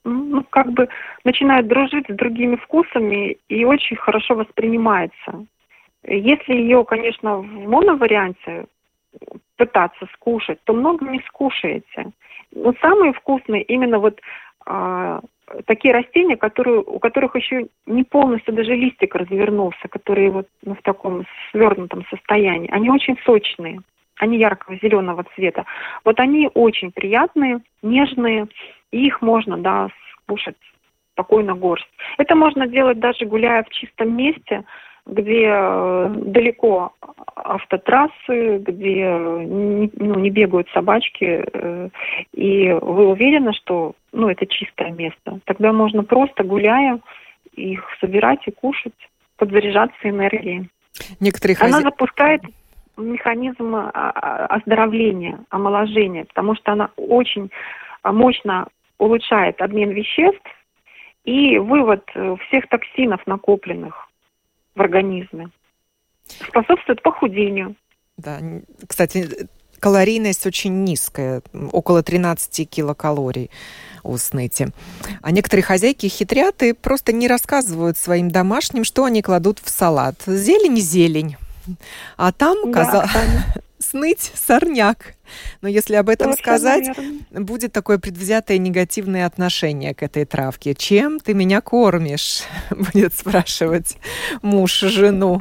ну, 0.04 0.44
как 0.50 0.72
бы 0.72 0.88
начинает 1.24 1.66
дружить 1.66 2.06
с 2.08 2.14
другими 2.14 2.56
вкусами 2.56 3.38
и 3.48 3.64
очень 3.64 3.96
хорошо 3.96 4.34
воспринимается. 4.34 5.46
Если 6.04 6.54
ее, 6.54 6.84
конечно, 6.84 7.38
в 7.38 7.68
моноварианте 7.68 8.66
пытаться 9.56 10.06
скушать, 10.14 10.58
то 10.64 10.72
много 10.72 11.06
не 11.06 11.20
скушаете. 11.26 12.12
Но 12.54 12.74
самые 12.80 13.12
вкусные 13.12 13.62
именно 13.62 13.98
вот 13.98 14.20
а, 14.64 15.20
такие 15.66 15.94
растения, 15.94 16.36
которые, 16.36 16.80
у 16.80 16.98
которых 16.98 17.36
еще 17.36 17.68
не 17.86 18.04
полностью 18.04 18.54
даже 18.54 18.74
листик 18.74 19.14
развернулся, 19.14 19.88
которые 19.88 20.30
вот 20.30 20.48
ну, 20.62 20.74
в 20.74 20.82
таком 20.82 21.24
свернутом 21.50 22.04
состоянии. 22.10 22.70
Они 22.70 22.90
очень 22.90 23.18
сочные, 23.24 23.80
они 24.18 24.38
яркого 24.38 24.76
зеленого 24.76 25.24
цвета. 25.34 25.64
Вот 26.04 26.18
они 26.20 26.50
очень 26.54 26.90
приятные, 26.92 27.60
нежные, 27.82 28.46
и 28.92 29.06
их 29.06 29.22
можно, 29.22 29.56
да, 29.56 29.88
скушать 30.22 30.56
спокойно 31.12 31.54
горсть. 31.54 31.88
Это 32.18 32.34
можно 32.34 32.66
делать 32.66 32.98
даже 33.00 33.24
гуляя 33.24 33.64
в 33.64 33.70
чистом 33.70 34.14
месте, 34.16 34.64
где 35.06 35.46
э, 35.48 36.14
далеко 36.14 36.92
автотрассы, 37.36 38.58
где 38.58 39.02
э, 39.04 39.44
не, 39.44 39.90
ну, 39.96 40.18
не 40.18 40.30
бегают 40.30 40.68
собачки, 40.74 41.44
э, 41.52 41.88
и 42.32 42.72
вы 42.72 43.08
уверены, 43.08 43.52
что 43.54 43.94
ну, 44.12 44.28
это 44.28 44.46
чистое 44.46 44.90
место. 44.90 45.38
Тогда 45.44 45.72
можно 45.72 46.02
просто 46.02 46.42
гуляя 46.44 47.00
их 47.54 47.84
собирать 48.00 48.40
и 48.46 48.50
кушать, 48.50 48.92
подзаряжаться 49.38 49.96
энергией. 50.08 50.68
Некоторые 51.20 51.56
хозя... 51.56 51.76
Она 51.76 51.82
запускает 51.82 52.42
механизм 52.96 53.74
а, 53.76 53.90
а, 53.92 54.46
оздоровления, 54.46 55.38
омоложения, 55.50 56.24
потому 56.24 56.56
что 56.56 56.72
она 56.72 56.90
очень 56.96 57.50
мощно 58.02 58.66
улучшает 58.98 59.60
обмен 59.60 59.90
веществ 59.90 60.46
и 61.24 61.58
вывод 61.58 62.04
всех 62.46 62.68
токсинов 62.68 63.26
накопленных 63.26 64.08
в 64.74 64.80
организме. 64.80 65.50
Способствует 66.24 67.02
похудению. 67.02 67.76
Да, 68.16 68.40
кстати, 68.86 69.48
калорийность 69.78 70.46
очень 70.46 70.84
низкая, 70.84 71.42
около 71.72 72.02
13 72.02 72.68
килокалорий 72.68 73.50
у 74.02 74.16
сныти. 74.16 74.68
А 75.22 75.30
некоторые 75.30 75.64
хозяйки 75.64 76.06
хитрят 76.06 76.62
и 76.62 76.72
просто 76.72 77.12
не 77.12 77.28
рассказывают 77.28 77.96
своим 77.96 78.30
домашним, 78.30 78.84
что 78.84 79.04
они 79.04 79.22
кладут 79.22 79.58
в 79.58 79.68
салат. 79.68 80.22
Зелень– 80.26 80.76
зелень. 80.78 81.36
А 82.16 82.32
там 82.32 82.70
да, 82.70 82.72
каза... 82.72 83.06
сныть 83.78 84.20
сорняк. 84.20 85.14
Но 85.60 85.68
если 85.68 85.96
об 85.96 86.08
этом 86.08 86.30
Точно, 86.30 86.42
сказать, 86.42 86.86
наверное. 86.88 87.44
будет 87.44 87.72
такое 87.72 87.98
предвзятое 87.98 88.58
негативное 88.58 89.26
отношение 89.26 89.94
к 89.94 90.02
этой 90.02 90.24
травке. 90.24 90.74
Чем 90.74 91.18
ты 91.18 91.34
меня 91.34 91.60
кормишь? 91.60 92.42
Будет 92.70 93.14
спрашивать 93.14 93.98
муж 94.42 94.80
жену. 94.80 95.40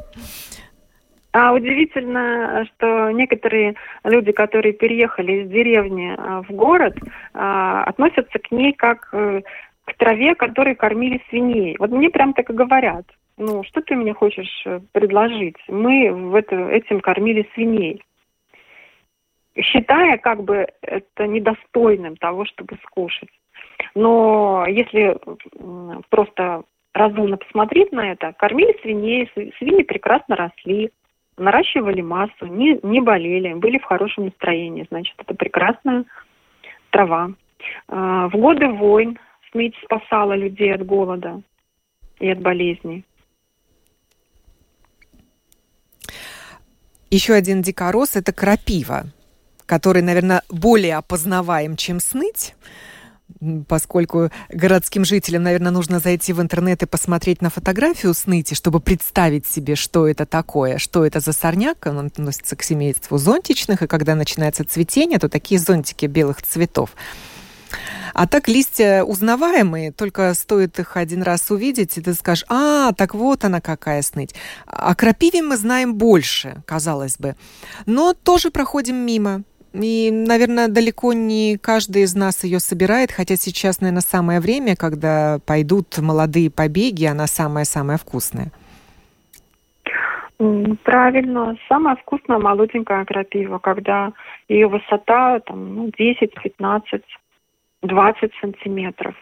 А 1.32 1.52
удивительно, 1.52 2.66
что 2.66 3.12
некоторые 3.12 3.76
люди, 4.06 4.32
которые 4.32 4.74
переехали 4.74 5.44
из 5.44 5.50
деревни 5.50 6.16
а, 6.18 6.42
в 6.44 6.50
город, 6.52 6.96
а, 7.34 7.84
относятся 7.84 8.40
к 8.40 8.52
ней 8.52 8.72
как 8.72 9.10
э, 9.12 9.42
к 9.84 9.98
траве, 9.98 10.36
которой 10.36 10.76
кормили 10.76 11.22
свиней. 11.30 11.76
Вот 11.78 11.92
мне 11.92 12.10
прям 12.10 12.34
так 12.34 12.50
и 12.50 12.54
говорят. 12.54 13.06
Ну, 13.38 13.64
что 13.64 13.82
ты 13.82 13.96
мне 13.96 14.14
хочешь 14.14 14.64
э, 14.66 14.80
предложить? 14.92 15.58
Мы 15.68 16.12
в 16.12 16.36
это, 16.36 16.56
этим 16.70 17.02
кормили 17.02 17.48
свиней 17.54 18.02
считая 19.62 20.18
как 20.18 20.44
бы 20.44 20.68
это 20.82 21.28
недостойным 21.28 22.18
того, 22.18 22.46
чтобы 22.46 22.78
скушать. 22.84 23.30
Но 23.94 24.66
если 24.68 25.18
просто 26.10 26.64
разумно 26.94 27.38
посмотреть 27.38 27.92
на 27.92 28.12
это, 28.12 28.34
кормили 28.34 28.78
свиней, 28.82 29.30
свиньи 29.58 29.84
прекрасно 29.84 30.36
росли, 30.36 30.92
наращивали 31.38 32.02
массу, 32.02 32.46
не, 32.46 32.80
не 32.84 33.02
болели, 33.02 33.54
были 33.54 33.78
в 33.78 33.84
хорошем 33.84 34.26
настроении. 34.26 34.88
Значит, 34.90 35.16
это 35.18 35.36
прекрасная 35.36 36.06
трава. 36.92 37.32
А, 37.90 38.30
в 38.30 38.38
годы 38.38 38.70
войн 38.70 39.20
сныть 39.52 39.76
спасала 39.84 40.34
людей 40.34 40.74
от 40.74 40.86
голода 40.86 41.42
и 42.20 42.30
от 42.30 42.40
болезней. 42.40 43.04
Еще 47.10 47.34
один 47.34 47.62
дикорос– 47.62 48.12
это 48.16 48.34
крапива 48.34 49.06
который, 49.66 50.02
наверное, 50.02 50.44
более 50.50 50.98
опознаваем, 50.98 51.76
чем 51.76 52.00
сныть, 52.00 52.54
поскольку 53.68 54.30
городским 54.50 55.04
жителям, 55.04 55.44
наверное, 55.44 55.72
нужно 55.72 56.00
зайти 56.00 56.34
в 56.34 56.42
интернет 56.42 56.84
и 56.84 56.86
посмотреть 56.86 57.42
на 57.42 57.50
фотографию 57.50 58.14
сныти, 58.14 58.54
чтобы 58.54 58.80
представить 58.80 59.48
себе, 59.48 59.76
что 59.76 60.08
это 60.08 60.26
такое, 60.26 60.78
что 60.78 61.06
это 61.06 61.20
за 61.20 61.34
сорняк. 61.34 61.86
Он 61.86 62.08
относится 62.08 62.56
к 62.56 62.64
семейству 62.64 63.18
зонтичных, 63.18 63.82
и 63.82 63.88
когда 63.88 64.16
начинается 64.16 64.64
цветение, 64.64 65.20
то 65.20 65.30
такие 65.30 65.60
зонтики 65.60 66.06
белых 66.06 66.42
цветов. 66.44 66.92
А 68.14 68.28
так 68.28 68.48
листья 68.48 69.04
узнаваемые, 69.04 69.92
только 69.92 70.34
стоит 70.34 70.80
их 70.80 70.96
один 70.98 71.22
раз 71.22 71.52
увидеть, 71.52 71.98
и 71.98 72.02
ты 72.02 72.14
скажешь, 72.14 72.46
а, 72.48 72.94
так 72.94 73.14
вот 73.14 73.44
она 73.44 73.62
какая 73.62 74.02
сныть. 74.02 74.34
О 74.66 74.96
крапиве 74.96 75.42
мы 75.42 75.58
знаем 75.58 75.96
больше, 75.96 76.64
казалось 76.66 77.18
бы, 77.18 77.36
но 77.86 78.14
тоже 78.14 78.52
проходим 78.52 78.96
мимо. 78.96 79.44
И, 79.74 80.10
наверное, 80.12 80.70
далеко 80.70 81.12
не 81.12 81.58
каждый 81.58 82.04
из 82.04 82.16
нас 82.16 82.44
ее 82.46 82.60
собирает, 82.60 83.12
хотя 83.12 83.36
сейчас, 83.36 83.82
наверное, 83.82 84.02
самое 84.02 84.40
время, 84.40 84.76
когда 84.76 85.40
пойдут 85.46 85.98
молодые 85.98 86.50
побеги, 86.50 87.04
она 87.06 87.28
самая-самая 87.28 87.98
вкусная. 87.98 88.52
Правильно. 90.38 91.56
Самая 91.70 91.96
вкусная 91.96 92.40
молоденькая 92.40 93.06
крапива, 93.06 93.58
когда 93.60 94.12
ее 94.50 94.68
высота 94.68 95.40
там, 95.40 95.76
ну, 95.76 95.92
10, 95.98 96.34
15, 96.44 97.02
20 97.88 98.32
сантиметров. 98.42 99.16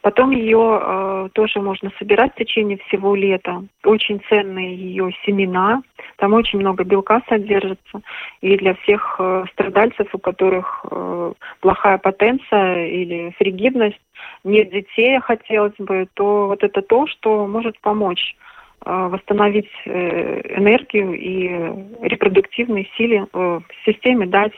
Потом 0.00 0.30
ее 0.30 0.80
э, 0.80 1.28
тоже 1.34 1.60
можно 1.60 1.90
собирать 1.98 2.32
в 2.32 2.38
течение 2.38 2.78
всего 2.86 3.14
лета. 3.14 3.64
Очень 3.84 4.20
ценные 4.28 4.74
ее 4.74 5.10
семена. 5.26 5.82
Там 6.16 6.34
очень 6.34 6.60
много 6.60 6.84
белка 6.84 7.20
содержится. 7.28 8.00
И 8.40 8.56
для 8.56 8.74
всех 8.74 9.16
э, 9.18 9.44
страдальцев, 9.52 10.08
у 10.14 10.18
которых 10.18 10.84
э, 10.90 11.32
плохая 11.60 11.98
потенция 11.98 12.86
или 12.86 13.34
фригидность, 13.38 14.00
нет 14.44 14.70
детей, 14.70 15.18
хотелось 15.20 15.76
бы, 15.78 16.08
то 16.14 16.46
вот 16.46 16.62
это 16.62 16.80
то, 16.80 17.06
что 17.06 17.46
может 17.46 17.78
помочь 17.80 18.36
э, 18.84 19.08
восстановить 19.10 19.70
э, 19.84 20.58
энергию 20.58 21.12
и 21.12 22.06
репродуктивные 22.06 22.88
силы 22.96 23.26
э, 23.26 23.26
в 23.32 23.84
системе, 23.84 24.26
дать 24.26 24.54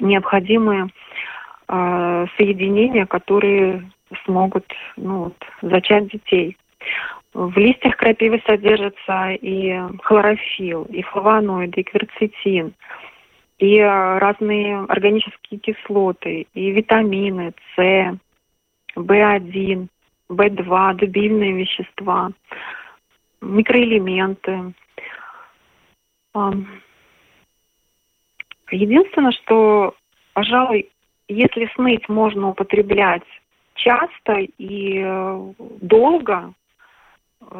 необходимые 0.00 0.88
э, 1.68 2.26
соединения, 2.36 3.06
которые 3.06 3.90
смогут 4.24 4.66
ну, 4.96 5.24
вот, 5.24 5.36
зачать 5.62 6.08
детей. 6.08 6.56
В 7.32 7.56
листьях 7.58 7.96
крапивы 7.96 8.42
содержатся 8.46 9.30
и 9.32 9.76
хлорофилл, 10.02 10.84
и 10.84 11.02
флавоноиды, 11.02 11.80
и 11.80 11.84
кверцетин, 11.84 12.74
и 13.58 13.80
разные 13.80 14.84
органические 14.88 15.58
кислоты, 15.58 16.46
и 16.54 16.70
витамины 16.70 17.52
С, 17.74 18.18
В1, 18.94 19.88
В2, 20.28 20.94
дубильные 20.94 21.52
вещества, 21.52 22.30
микроэлементы. 23.40 24.72
Единственное, 28.70 29.32
что, 29.32 29.94
пожалуй, 30.32 30.90
если 31.28 31.70
сныть 31.74 32.08
можно 32.08 32.50
употреблять 32.50 33.24
часто 33.74 34.38
и 34.58 35.02
э, 35.04 35.52
долго, 35.80 36.52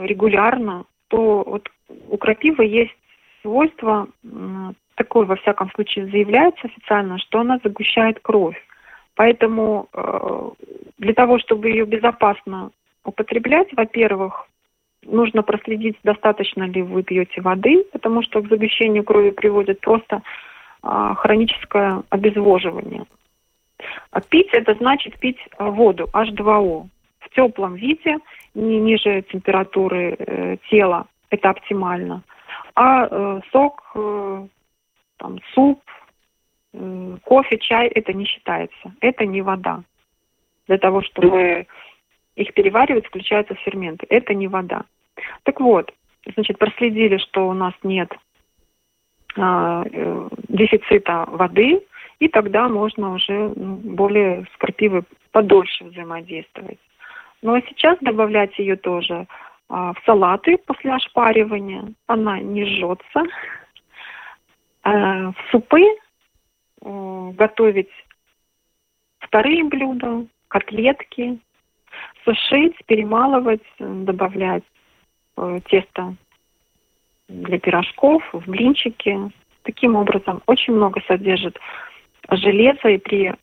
регулярно, 0.00 0.84
то 1.08 1.42
вот 1.46 1.68
у 2.08 2.16
крапивы 2.16 2.64
есть 2.64 2.96
свойство, 3.42 4.08
такое 4.94 5.26
во 5.26 5.36
всяком 5.36 5.70
случае 5.72 6.06
заявляется 6.06 6.66
официально, 6.66 7.18
что 7.18 7.40
она 7.40 7.58
загущает 7.62 8.18
кровь. 8.20 8.56
Поэтому 9.14 9.88
э, 9.92 10.50
для 10.98 11.14
того, 11.14 11.38
чтобы 11.38 11.68
ее 11.68 11.84
безопасно 11.84 12.70
употреблять, 13.04 13.68
во-первых, 13.72 14.48
нужно 15.02 15.42
проследить, 15.42 15.96
достаточно 16.02 16.64
ли 16.64 16.82
вы 16.82 17.02
пьете 17.02 17.40
воды, 17.40 17.84
потому 17.92 18.22
что 18.22 18.40
к 18.40 18.48
загущению 18.48 19.04
крови 19.04 19.30
приводит 19.30 19.80
просто 19.80 20.22
а, 20.82 21.14
хроническое 21.14 22.02
обезвоживание. 22.08 23.04
А 24.10 24.20
пить 24.20 24.48
это 24.52 24.74
значит 24.74 25.18
пить 25.18 25.38
а, 25.58 25.70
воду 25.70 26.08
H2O 26.12 26.88
в 27.20 27.30
теплом 27.34 27.74
виде, 27.74 28.18
не 28.54 28.78
ниже 28.78 29.22
температуры 29.22 30.14
э, 30.18 30.56
тела, 30.70 31.06
это 31.30 31.50
оптимально. 31.50 32.22
А 32.74 33.08
э, 33.10 33.40
сок, 33.50 33.82
э, 33.94 34.46
там, 35.16 35.38
суп, 35.52 35.80
э, 36.72 37.16
кофе, 37.24 37.58
чай, 37.58 37.88
это 37.88 38.12
не 38.12 38.24
считается. 38.24 38.94
Это 39.00 39.26
не 39.26 39.42
вода. 39.42 39.82
Для 40.68 40.78
того, 40.78 41.02
чтобы 41.02 41.66
их 42.36 42.54
переваривать, 42.54 43.06
включаются 43.06 43.54
ферменты. 43.54 44.06
Это 44.08 44.34
не 44.34 44.48
вода. 44.48 44.84
Так 45.42 45.60
вот, 45.60 45.92
значит, 46.34 46.58
проследили, 46.58 47.18
что 47.18 47.48
у 47.48 47.52
нас 47.52 47.74
нет 47.82 48.12
а, 49.36 49.84
э, 49.90 50.28
дефицита 50.48 51.26
воды, 51.28 51.82
и 52.24 52.28
тогда 52.28 52.68
можно 52.70 53.12
уже 53.12 53.52
ну, 53.54 53.76
более 53.76 54.46
с 54.54 54.56
крапивой 54.56 55.02
подольше 55.30 55.84
взаимодействовать. 55.84 56.78
Ну 57.42 57.54
а 57.54 57.60
сейчас 57.60 57.98
добавлять 58.00 58.58
ее 58.58 58.76
тоже 58.76 59.26
а, 59.68 59.92
в 59.92 59.98
салаты 60.06 60.56
после 60.56 60.94
ошпаривания. 60.94 61.92
Она 62.06 62.40
не 62.40 62.64
жжется. 62.64 63.24
А, 64.84 65.32
в 65.32 65.36
супы 65.50 65.82
а, 66.80 67.30
готовить 67.32 67.92
вторые 69.18 69.64
блюда, 69.64 70.26
котлетки, 70.48 71.38
сушить, 72.24 72.74
перемалывать, 72.86 73.62
добавлять 73.78 74.64
э, 75.36 75.60
тесто 75.66 76.14
для 77.28 77.58
пирожков, 77.58 78.22
в 78.32 78.48
блинчики. 78.50 79.30
Таким 79.62 79.96
образом, 79.96 80.42
очень 80.46 80.74
много 80.74 81.00
содержит 81.06 81.58
железа, 82.30 82.88
и 82.88 82.98
при 82.98 83.34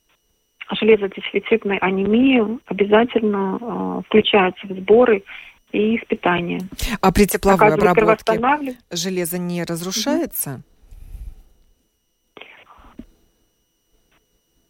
железодефицитной 0.72 1.78
анемии 1.78 2.60
обязательно 2.65 3.58
э, 3.60 4.02
включаются 4.08 4.67
в 4.67 4.72
сборы 4.72 5.24
и 5.72 5.98
в 5.98 6.08
питание. 6.08 6.62
А 7.02 7.12
при 7.12 7.26
тепловой 7.26 7.74
обработке 7.74 8.39
железо 8.91 9.38
не 9.38 9.63
разрушается? 9.63 10.62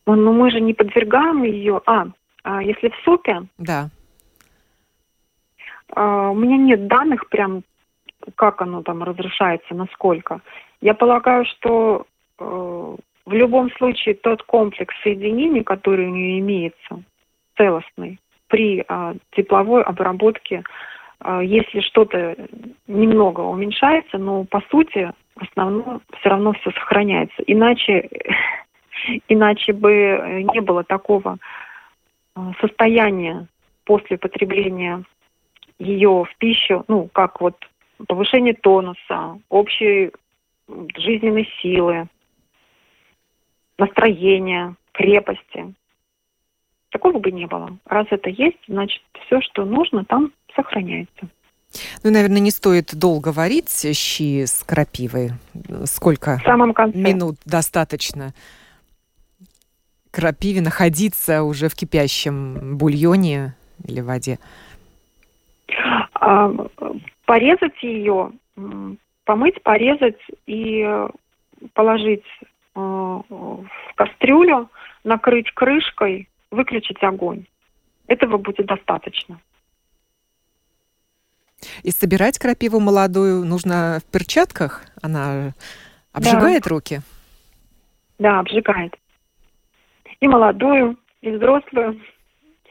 Ну, 0.05 0.15
ну, 0.15 0.33
мы 0.33 0.51
же 0.51 0.59
не 0.59 0.73
подвергаем 0.73 1.43
ее. 1.43 1.81
А, 1.85 2.07
а 2.43 2.61
если 2.63 2.89
в 2.89 2.95
супе? 3.03 3.43
Да. 3.57 3.89
А, 5.95 6.29
у 6.31 6.35
меня 6.35 6.57
нет 6.57 6.87
данных 6.87 7.29
прям, 7.29 7.63
как 8.35 8.61
оно 8.61 8.81
там 8.81 9.03
разрушается, 9.03 9.73
насколько. 9.73 10.41
Я 10.81 10.95
полагаю, 10.95 11.45
что 11.45 12.05
э, 12.39 12.95
в 13.31 13.33
любом 13.33 13.71
случае 13.71 14.15
тот 14.15 14.43
комплекс 14.43 14.93
соединений, 15.03 15.63
который 15.63 16.07
у 16.07 16.11
нее 16.11 16.39
имеется, 16.39 17.03
целостный, 17.57 18.19
при 18.47 18.83
э, 18.87 19.13
тепловой 19.31 19.83
обработке, 19.83 20.63
э, 21.23 21.39
если 21.43 21.79
что-то 21.79 22.35
немного 22.87 23.39
уменьшается, 23.41 24.17
но 24.17 24.43
по 24.43 24.61
сути 24.69 25.11
основном 25.37 26.01
все 26.19 26.29
равно 26.29 26.53
все 26.53 26.71
сохраняется. 26.71 27.41
Иначе, 27.47 28.09
иначе 29.29 29.73
бы 29.73 30.45
не 30.53 30.59
было 30.59 30.83
такого 30.83 31.37
состояния 32.59 33.47
после 33.85 34.17
потребления 34.17 35.03
ее 35.79 36.25
в 36.25 36.37
пищу, 36.37 36.83
ну, 36.87 37.09
как 37.11 37.41
вот 37.41 37.55
повышение 38.07 38.53
тонуса, 38.53 39.39
общей 39.49 40.11
жизненной 40.95 41.49
силы, 41.61 42.07
настроения, 43.77 44.75
крепости. 44.91 45.73
Такого 46.89 47.19
бы 47.19 47.31
не 47.31 47.45
было. 47.45 47.77
Раз 47.85 48.07
это 48.09 48.29
есть, 48.29 48.59
значит, 48.67 49.01
все, 49.25 49.41
что 49.41 49.65
нужно, 49.65 50.03
там 50.05 50.33
сохраняется. 50.55 51.29
Ну, 52.03 52.11
наверное, 52.11 52.41
не 52.41 52.51
стоит 52.51 52.93
долго 52.93 53.31
варить 53.31 53.69
щи 53.69 54.45
с 54.45 54.63
крапивой. 54.63 55.31
Сколько 55.85 56.37
в 56.39 56.43
самом 56.43 56.73
конце. 56.73 56.97
минут 56.97 57.37
достаточно 57.45 58.33
крапиве 60.11 60.61
находиться 60.61 61.43
уже 61.43 61.69
в 61.69 61.75
кипящем 61.75 62.77
бульоне 62.77 63.55
или 63.87 64.01
воде? 64.01 64.37
А, 66.13 66.51
порезать 67.25 67.81
ее, 67.81 68.31
помыть, 69.23 69.63
порезать 69.63 70.19
и 70.45 70.85
положить 71.73 72.25
э, 72.41 72.45
в 72.73 73.65
кастрюлю, 73.95 74.69
накрыть 75.03 75.51
крышкой, 75.53 76.29
выключить 76.51 77.01
огонь. 77.03 77.45
Этого 78.07 78.37
будет 78.37 78.65
достаточно. 78.65 79.39
И 81.83 81.91
собирать 81.91 82.39
крапиву 82.39 82.79
молодую 82.79 83.45
нужно 83.45 83.99
в 84.01 84.11
перчатках? 84.11 84.83
Она 85.01 85.53
обжигает 86.11 86.63
да. 86.63 86.69
руки? 86.69 87.01
Да, 88.19 88.39
обжигает. 88.39 88.95
И 90.19 90.27
молодую, 90.27 90.97
и 91.21 91.31
взрослую. 91.31 92.01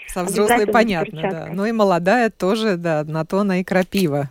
Со 0.09 0.25
взрослой 0.25 0.67
понятно, 0.67 1.23
да. 1.23 1.49
Ну 1.53 1.65
и 1.65 1.73
молодая 1.73 2.31
тоже, 2.31 2.77
да, 2.77 3.05
на 3.05 3.25
то 3.25 3.41
она 3.41 3.59
и 3.59 3.65
крапива. 3.65 4.29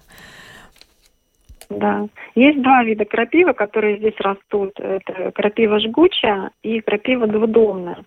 Да. 1.70 2.08
Есть 2.36 2.62
два 2.62 2.84
вида 2.84 3.06
крапивы, 3.06 3.54
которые 3.54 3.98
здесь 3.98 4.20
растут. 4.20 4.80
Это 4.80 5.32
крапива 5.32 5.80
жгучая 5.80 6.52
и 6.64 6.82
крапива 6.82 7.28
двудомная. 7.28 8.04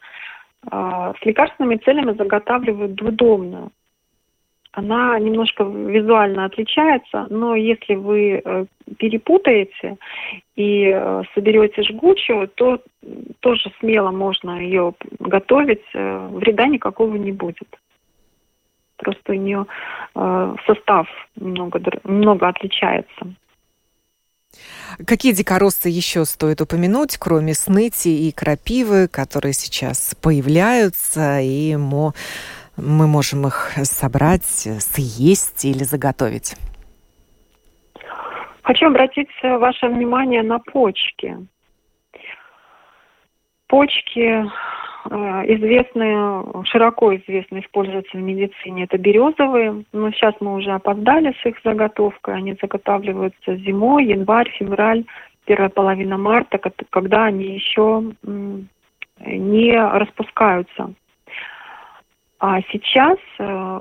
А, 0.71 1.15
с 1.15 1.25
лекарственными 1.25 1.77
целями 1.77 2.13
заготавливают 2.13 2.95
двудомную 2.95 3.71
она 4.73 5.19
немножко 5.19 5.65
визуально 5.65 6.47
отличается, 6.47 7.27
но 7.29 7.55
если 7.55 7.95
вы 7.95 8.41
э, 8.43 8.65
перепутаете 8.99 9.97
и 10.57 10.87
э, 10.87 11.23
соберете 11.35 11.83
жгучую, 11.83 12.49
то 12.49 12.81
тоже 13.41 13.71
смело 13.81 14.11
можно 14.11 14.59
ее 14.59 14.95
готовить, 15.19 15.85
э, 15.93 16.29
вреда 16.33 16.67
никакого 16.67 17.17
не 17.17 17.33
будет. 17.33 17.69
Просто 18.97 19.33
у 19.33 19.35
нее 19.35 19.67
состав 20.15 21.09
много, 21.35 21.81
много 22.05 22.47
отличается. 22.47 23.35
Какие 25.07 25.33
дикороссы 25.33 25.89
еще 25.89 26.25
стоит 26.25 26.61
упомянуть, 26.61 27.17
кроме 27.19 27.55
сныти 27.55 28.09
и 28.09 28.33
крапивы, 28.33 29.09
которые 29.09 29.55
сейчас 29.55 30.15
появляются, 30.21 31.41
и 31.41 31.77
мо 31.77 32.13
мы 32.77 33.07
можем 33.07 33.47
их 33.47 33.73
собрать, 33.85 34.45
съесть 34.45 35.65
или 35.65 35.85
заготовить? 35.85 36.57
Хочу 38.63 38.87
обратить 38.87 39.29
ваше 39.43 39.89
внимание 39.89 40.43
на 40.43 40.59
почки. 40.59 41.37
Почки 43.67 44.45
известные, 45.09 46.45
широко 46.65 47.15
известны, 47.17 47.61
используются 47.61 48.17
в 48.17 48.21
медицине. 48.21 48.85
Это 48.85 48.99
березовые, 48.99 49.85
но 49.93 50.11
сейчас 50.13 50.35
мы 50.41 50.55
уже 50.55 50.71
опоздали 50.71 51.35
с 51.43 51.47
их 51.47 51.57
заготовкой. 51.65 52.37
Они 52.37 52.57
заготавливаются 52.61 53.57
зимой, 53.57 54.05
январь, 54.07 54.51
февраль, 54.51 55.05
первая 55.45 55.71
половина 55.71 56.19
марта, 56.19 56.59
когда 56.91 57.25
они 57.25 57.47
еще 57.47 58.13
не 59.25 59.73
распускаются. 59.77 60.95
А 62.45 62.61
сейчас 62.73 63.19
э, 63.39 63.81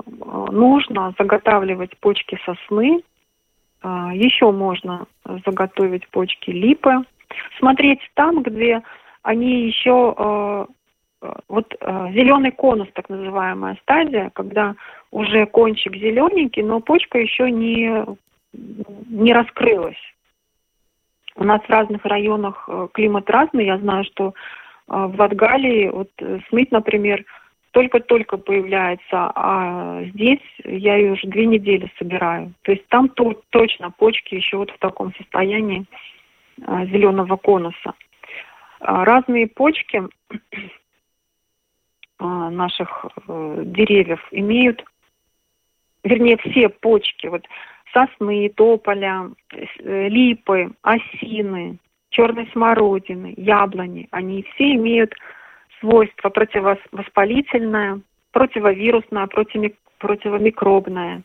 нужно 0.52 1.12
заготавливать 1.18 1.98
почки 1.98 2.38
сосны, 2.46 3.02
э, 3.82 3.88
еще 4.14 4.52
можно 4.52 5.06
заготовить 5.44 6.06
почки 6.10 6.50
липы, 6.50 6.98
смотреть 7.58 7.98
там, 8.14 8.40
где 8.44 8.80
они 9.22 9.66
еще 9.66 10.14
э, 10.16 10.66
вот 11.48 11.72
зеленый 11.80 12.50
конус, 12.50 12.88
так 12.94 13.08
называемая 13.08 13.78
стадия, 13.82 14.30
когда 14.34 14.74
уже 15.10 15.46
кончик 15.46 15.94
зелененький, 15.96 16.62
но 16.62 16.80
почка 16.80 17.18
еще 17.18 17.50
не, 17.50 18.04
не 18.52 19.32
раскрылась. 19.32 20.00
У 21.36 21.44
нас 21.44 21.60
в 21.62 21.70
разных 21.70 22.04
районах 22.04 22.68
климат 22.92 23.30
разный. 23.30 23.66
Я 23.66 23.78
знаю, 23.78 24.04
что 24.04 24.34
в 24.86 25.18
Латгалии, 25.18 25.88
вот 25.88 26.10
смыть, 26.48 26.72
например, 26.72 27.24
только-только 27.70 28.36
появляется, 28.36 29.32
а 29.34 30.02
здесь 30.12 30.42
я 30.64 30.96
ее 30.96 31.12
уже 31.12 31.26
две 31.26 31.46
недели 31.46 31.90
собираю. 31.98 32.52
То 32.62 32.72
есть 32.72 32.86
там 32.88 33.08
то, 33.08 33.40
точно 33.50 33.90
почки 33.90 34.34
еще 34.34 34.58
вот 34.58 34.70
в 34.70 34.78
таком 34.78 35.14
состоянии 35.14 35.86
зеленого 36.58 37.36
конуса. 37.36 37.94
А, 38.80 39.04
разные 39.04 39.46
почки 39.46 40.02
наших 42.18 43.06
а, 43.26 43.62
деревьев 43.64 44.20
имеют, 44.30 44.84
вернее, 46.04 46.36
все 46.38 46.68
почки, 46.68 47.26
вот 47.26 47.46
сосны, 47.92 48.48
тополя, 48.50 49.30
э, 49.52 50.08
липы, 50.08 50.72
осины, 50.82 51.78
черной 52.10 52.48
смородины, 52.52 53.34
яблони. 53.36 54.08
Они 54.10 54.44
все 54.54 54.74
имеют 54.74 55.14
свойство 55.80 56.30
противовоспалительное, 56.30 58.00
противовирусное, 58.30 59.28
противомикробное, 59.98 61.22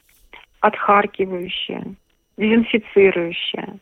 отхаркивающее, 0.59 1.95
дезинфицирующее. 2.37 3.79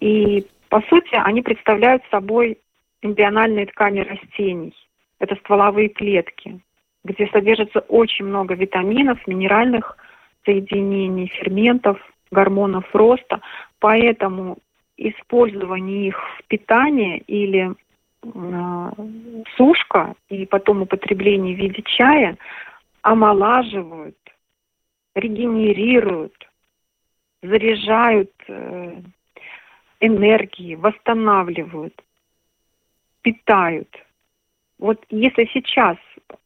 И, 0.00 0.46
по 0.68 0.80
сути, 0.82 1.14
они 1.14 1.42
представляют 1.42 2.02
собой 2.10 2.58
эмбриональные 3.02 3.66
ткани 3.66 4.00
растений. 4.00 4.74
Это 5.24 5.36
стволовые 5.36 5.88
клетки, 5.88 6.60
где 7.02 7.26
содержится 7.28 7.80
очень 7.80 8.26
много 8.26 8.54
витаминов, 8.54 9.26
минеральных 9.26 9.96
соединений, 10.44 11.28
ферментов, 11.28 11.98
гормонов 12.30 12.84
роста. 12.94 13.40
Поэтому 13.78 14.58
использование 14.98 16.08
их 16.08 16.18
в 16.36 16.44
питании 16.46 17.16
или 17.26 17.72
э, 18.22 18.90
сушка 19.56 20.14
и 20.28 20.44
потом 20.44 20.82
употребление 20.82 21.56
в 21.56 21.58
виде 21.58 21.82
чая 21.86 22.36
омолаживают, 23.00 24.18
регенерируют, 25.14 26.36
заряжают 27.42 28.30
э, 28.46 29.00
энергии, 30.00 30.74
восстанавливают, 30.74 31.94
питают. 33.22 33.88
Вот 34.84 34.98
если 35.08 35.48
сейчас 35.50 35.96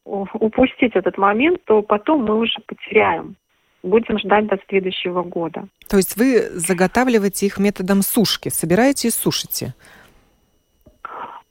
упустить 0.04 0.94
этот 0.94 1.18
момент, 1.18 1.58
то 1.64 1.82
потом 1.82 2.24
мы 2.24 2.38
уже 2.38 2.54
потеряем. 2.66 3.34
Будем 3.82 4.16
ждать 4.20 4.46
до 4.46 4.60
следующего 4.68 5.24
года. 5.24 5.66
То 5.88 5.96
есть 5.96 6.16
вы 6.16 6.42
заготавливаете 6.50 7.46
их 7.46 7.58
методом 7.58 8.02
сушки, 8.02 8.48
собираете 8.48 9.08
и 9.08 9.10
сушите? 9.10 9.74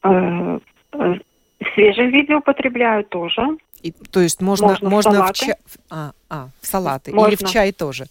Э, 0.02 0.60
э, 0.93 1.15
в 1.60 1.73
свежем 1.73 2.10
виде 2.10 2.36
употребляю 2.36 3.04
тоже. 3.04 3.41
И, 3.82 3.91
то 3.91 4.21
есть 4.21 4.41
можно, 4.41 4.67
можно, 4.67 4.89
можно 4.89 5.26
в, 5.26 5.32
в 5.32 5.34
чай... 5.34 5.56
А, 5.91 6.12
а, 6.30 6.47
в 6.62 6.65
салаты 6.65 7.13
можно. 7.13 7.28
или 7.28 7.36
в 7.36 7.43
чай 7.50 7.73
тоже? 7.73 8.06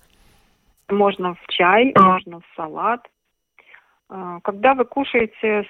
Можно 0.90 1.34
в 1.34 1.46
чай, 1.48 1.94
можно 1.96 2.40
в 2.40 2.44
салат. 2.54 3.00
А, 4.10 4.40
когда 4.40 4.74
вы 4.74 4.84
кушаете 4.84 5.66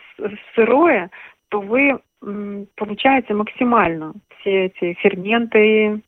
сырое, 0.57 1.12
то 1.51 1.61
вы 1.61 2.01
получаете 2.20 3.35
максимально 3.35 4.14
все 4.38 4.66
эти 4.66 4.94
ферменты, 4.94 5.59
э, 5.59 5.98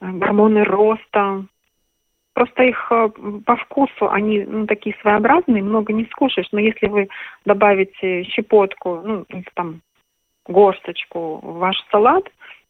гормоны 0.00 0.64
роста. 0.64 1.44
Просто 2.34 2.62
их 2.62 2.86
э, 2.90 3.08
по 3.44 3.56
вкусу, 3.56 4.10
они 4.10 4.44
ну, 4.44 4.66
такие 4.66 4.96
своеобразные, 5.00 5.62
много 5.62 5.92
не 5.92 6.04
скушаешь. 6.06 6.48
Но 6.52 6.60
если 6.60 6.86
вы 6.86 7.08
добавите 7.44 8.24
щепотку, 8.24 9.02
ну, 9.04 9.26
там, 9.54 9.80
горсточку 10.46 11.40
в 11.42 11.58
ваш 11.58 11.76
салат, 11.90 12.24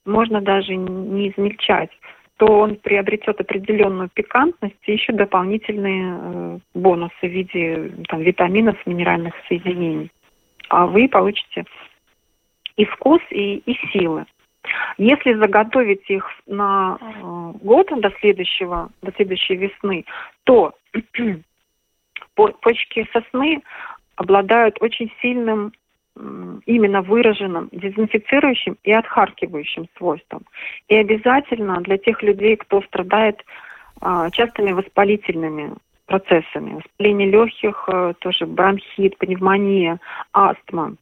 можно 0.05 0.41
даже 0.41 0.75
не 0.75 1.31
измельчать 1.31 1.91
то 2.39 2.47
он 2.47 2.77
приобретет 2.77 3.41
определенную 3.41 4.09
пикантность 4.15 4.77
и 4.85 4.93
еще 4.93 5.13
дополнительные 5.13 6.19
э, 6.21 6.59
бонусы 6.73 7.13
в 7.21 7.25
виде 7.25 7.93
там, 8.09 8.21
витаминов, 8.21 8.77
минеральных 8.87 9.35
соединений. 9.49 10.11
А 10.69 10.87
вы 10.87 11.09
получите 11.09 11.65
и 12.79 12.85
вкус, 12.87 13.21
и, 13.31 13.57
и 13.57 13.75
силы. 13.93 14.25
Если 14.97 15.35
заготовить 15.35 16.09
их 16.09 16.25
на 16.47 16.99
э, 17.01 17.53
год 17.63 17.89
до 18.01 18.11
следующего, 18.21 18.91
до 19.03 19.13
следующей 19.13 19.57
весны, 19.57 20.05
то 20.45 20.75
почки 22.35 23.09
сосны 23.13 23.63
обладают 24.17 24.81
очень 24.81 25.13
сильным 25.21 25.73
именно 26.67 27.03
выраженным 27.03 27.69
дезинфицирующим 27.71 28.77
и 28.83 28.93
отхаркивающим 28.93 29.87
свойством. 29.97 30.43
И 30.89 30.97
обязательно 30.97 31.81
для 31.81 31.97
тех 31.97 32.23
людей, 32.25 32.57
кто 32.57 32.83
страдает 32.83 33.45
а, 34.01 34.29
частыми 34.31 34.73
воспалительными 34.73 35.75
процессами, 36.07 36.75
воспаление 36.75 37.31
легких, 37.31 37.89
а, 37.89 38.15
тоже 38.15 38.47
бронхит, 38.47 39.17
пневмония, 39.19 40.01
астма, 40.33 40.97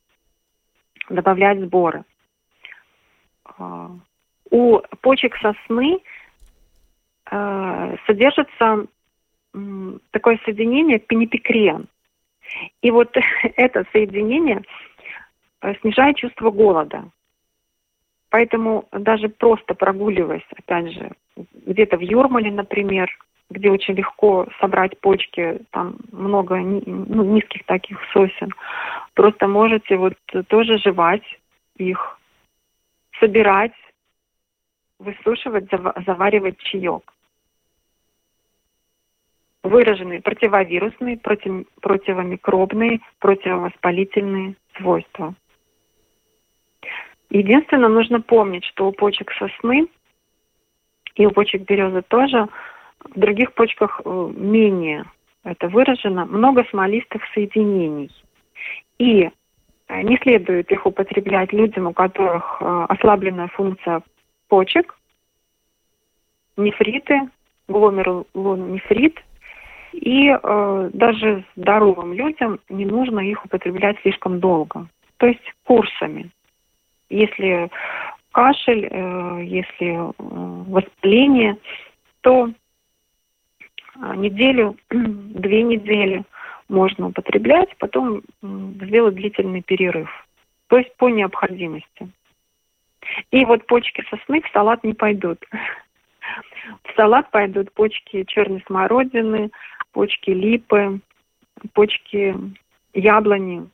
добавлять 1.09 1.61
сборы. 1.61 2.05
А, 3.45 3.91
у 4.51 4.81
почек 5.01 5.37
сосны 5.37 5.99
а, 7.27 7.97
содержится 8.07 8.87
такое 10.11 10.39
соединение 10.45 10.99
пенипикрен. 10.99 11.89
И 12.83 12.91
вот 12.91 13.17
это 13.57 13.85
соединение 13.93 14.63
Э, 15.67 15.75
снижает 15.81 16.17
чувство 16.17 16.51
голода. 16.51 17.11
Поэтому 18.31 18.87
даже 18.93 19.29
просто 19.29 19.75
прогуливаясь, 19.75 20.47
опять 20.57 20.93
же, 20.93 21.13
где-то 21.67 21.97
в 21.97 22.01
Юрмале, 22.01 22.51
например, 22.51 23.11
где 23.51 23.71
очень 23.71 23.95
легко 23.95 24.47
собрать 24.61 25.01
почки, 25.01 25.61
там 25.71 25.97
много 26.13 26.57
ну, 26.57 27.25
низких 27.25 27.65
таких 27.65 27.99
сосен, 28.13 28.53
просто 29.17 29.49
можете 29.49 29.97
вот 29.97 30.15
тоже 30.47 30.79
жевать 30.79 31.25
их, 31.77 32.21
собирать, 33.19 33.73
высушивать, 34.99 35.69
заваривать 36.07 36.59
чаек. 36.59 37.13
Выраженные 39.65 40.21
противовирусные, 40.23 41.17
против, 41.17 41.67
противомикробные, 41.81 43.01
противовоспалительные 43.19 44.55
свойства. 44.77 45.35
Единственное, 47.31 47.89
нужно 47.89 48.21
помнить, 48.21 48.65
что 48.65 48.87
у 48.87 48.93
почек 48.93 49.33
сосны 49.33 49.89
и 51.17 51.27
у 51.27 51.33
почек 51.33 51.63
березы 51.63 52.03
тоже, 52.03 52.47
в 53.01 53.19
других 53.19 53.55
почках 53.55 54.03
э, 54.05 54.33
менее 54.37 55.05
это 55.43 55.69
выражено, 55.69 56.27
много 56.27 56.65
смолистых 56.71 57.23
соединений. 57.33 58.11
И 58.99 59.31
э, 59.89 60.03
не 60.03 60.17
следует 60.19 60.71
их 60.71 60.87
употреблять 60.87 61.53
людям, 61.53 61.87
у 61.87 61.93
которых 61.93 62.59
э, 62.61 62.87
ослабленная 62.89 63.49
функция 63.49 64.03
почек, 64.49 64.99
нефриты, 66.57 67.29
гломерулонефрит, 67.69 69.23
и 69.93 70.29
э, 70.31 70.91
даже 70.93 71.45
здоровым 71.57 72.13
людям 72.13 72.61
не 72.69 72.85
нужно 72.85 73.21
их 73.21 73.45
употреблять 73.45 73.99
слишком 74.03 74.41
долго, 74.41 74.89
то 75.17 75.27
есть 75.27 75.43
курсами. 75.65 76.31
Если 77.09 77.71
кашель, 78.33 78.87
э, 78.91 79.45
если 79.45 79.97
э, 79.97 80.13
воспаление, 80.19 81.57
то 82.21 82.51
э, 82.51 84.15
неделю, 84.17 84.77
две 84.91 85.63
недели 85.63 86.25
можно 86.69 87.09
употреблять, 87.09 87.77
потом 87.79 88.23
сделать 88.43 89.15
длительный 89.15 89.63
перерыв. 89.63 90.11
То 90.69 90.79
есть 90.79 90.95
по 90.97 91.09
необходимости. 91.09 92.09
И 93.31 93.45
вот 93.45 93.67
почки 93.67 94.05
сосны 94.11 94.43
в 94.43 94.49
салат 94.53 94.83
не 94.83 94.95
пойдут. 94.95 95.45
В 96.83 96.97
салат 96.97 97.31
пойдут 97.31 97.73
почки 97.73 98.25
черной 98.25 98.63
смородины, 98.67 99.51
почки 99.93 100.31
липы, 100.31 101.01
почки 101.73 102.35
яблони, 102.95 103.69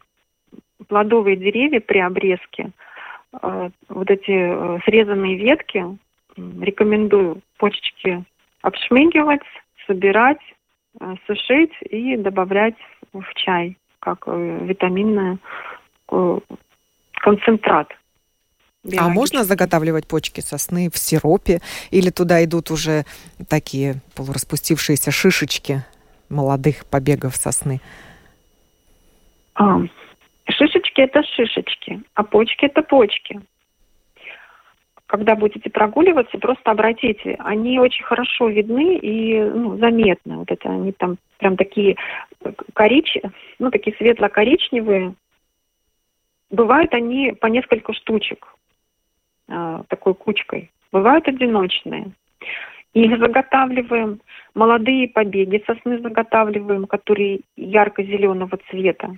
плодовые 0.89 1.37
деревья 1.37 1.81
при 1.81 1.99
обрезке– 1.99 2.71
Э, 3.41 3.71
вот 3.89 4.11
эти 4.11 4.31
э, 4.31 4.79
срезанные 4.85 5.37
ветки 5.37 5.85
рекомендую 6.37 7.41
почечки 7.59 8.25
обшмыгивать, 8.63 9.43
собирать, 9.87 10.41
сушить 11.27 11.73
и 11.91 12.17
добавлять 12.17 12.77
в 13.13 13.25
чай 13.35 13.77
как 14.01 14.27
витаминный 14.27 15.39
концентрат. 17.15 17.89
А 18.99 19.09
можно 19.09 19.45
заготавливать 19.45 20.09
почки 20.09 20.41
сосны 20.41 20.91
в 20.91 20.99
сиропе 20.99 21.61
или 21.93 22.11
туда 22.11 22.45
идут 22.45 22.71
уже 22.71 23.05
такие 23.49 24.03
полураспустившиеся 24.17 25.13
шишечки 25.13 25.85
молодых 26.29 26.85
побегов 26.87 27.37
сосны? 27.37 27.81
А, 29.55 29.81
Шишечки– 30.49 31.01
это 31.03 31.23
шишечки, 31.23 32.03
а 32.15 32.25
почки– 32.25 32.65
это 32.67 32.83
почки. 32.83 33.41
Когда 35.13 35.37
будете 35.37 35.69
прогуливаться, 35.69 36.39
просто 36.39 36.71
обратите, 36.71 37.37
они 37.41 37.79
очень 37.79 38.03
хорошо 38.03 38.49
видны 38.49 38.97
и 38.97 39.43
ну, 39.43 39.77
заметны. 39.77 40.39
Вот 40.39 40.51
это 40.51 40.71
они 40.71 40.93
там 40.93 41.19
прям 41.37 41.59
такие 41.59 41.99
коричневые, 42.73 43.31
ну 43.59 43.71
такие 43.71 43.95
светло-коричневые. 43.99 45.13
Бывают 46.49 46.95
они 46.95 47.33
по 47.39 47.49
несколько 47.49 47.93
штучек, 47.93 48.55
э, 49.49 49.83
такой 49.89 50.15
кучкой. 50.15 50.71
Бывают 50.93 51.29
одиночные. 51.29 52.13
Их 52.95 53.19
заготавливаем. 53.19 54.23
Молодые 54.55 55.09
побеги 55.09 55.63
сосны 55.67 56.01
заготавливаем, 56.01 56.87
которые 56.87 57.41
ярко-зеленого 57.57 58.59
цвета. 58.71 59.15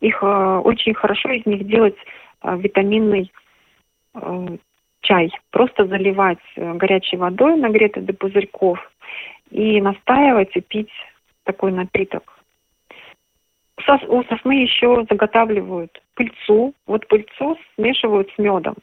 Их 0.00 0.22
э, 0.22 0.60
очень 0.62 0.92
хорошо 0.92 1.30
из 1.30 1.46
них 1.46 1.66
делать 1.66 1.96
э, 2.42 2.54
витаминный 2.58 3.32
э, 4.12 4.58
чай. 5.06 5.30
Просто 5.50 5.86
заливать 5.86 6.38
э, 6.56 6.74
горячей 6.74 7.16
водой, 7.16 7.56
нагретой 7.56 8.02
до 8.02 8.12
пузырьков, 8.12 8.78
и 9.50 9.80
настаивать 9.80 10.56
и 10.56 10.60
пить 10.60 10.92
такой 11.44 11.72
напиток. 11.72 12.32
Сос, 13.84 14.00
у 14.08 14.24
сосны 14.24 14.62
еще 14.62 15.06
заготавливают 15.08 16.02
пыльцу. 16.14 16.74
Вот 16.86 17.06
пыльцу 17.06 17.56
смешивают 17.74 18.28
с 18.34 18.38
медом. 18.38 18.74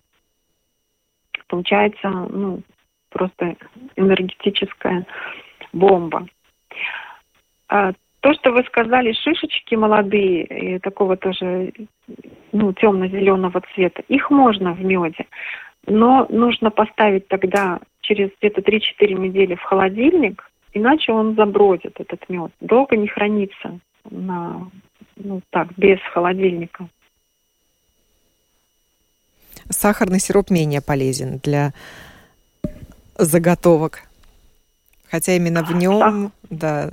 Получается, 1.47 2.09
ну, 2.09 2.62
просто 3.09 3.55
энергетическая 3.95 5.05
бомба. 5.73 6.27
А, 7.67 7.91
то, 8.21 8.33
что 8.36 8.51
вы 8.51 8.63
сказали, 8.63 9.12
шишечки 9.12 9.75
молодые, 9.75 10.79
такого 10.79 11.17
тоже 11.17 11.73
ну, 12.53 12.71
темно-зеленого 12.71 13.62
цвета, 13.73 14.03
их 14.07 14.29
можно 14.29 14.73
в 14.73 14.83
меде, 14.83 15.25
но 15.86 16.26
нужно 16.30 16.72
поставить 16.72 17.28
тогда 17.28 17.80
через 18.02 18.30
где-то 18.39 18.62
3-4 18.62 19.13
недели 19.13 19.56
в 19.56 19.62
холодильник, 19.62 20.50
иначе 20.74 21.12
он 21.12 21.36
забродит, 21.36 22.00
этот 22.00 22.28
мед. 22.30 22.52
Долго 22.60 22.96
не 22.98 23.08
хранится 23.08 23.80
на, 24.10 24.69
ну 25.15 25.41
так, 25.50 25.74
без 25.78 26.00
холодильника. 26.13 26.88
Сахарный 29.69 30.19
сироп 30.19 30.50
менее 30.50 30.82
полезен 30.82 31.39
для 31.41 31.74
заготовок. 33.17 34.04
Хотя 35.10 35.36
именно 35.36 35.63
в 35.63 35.72
нем 35.76 36.32
да, 36.50 36.91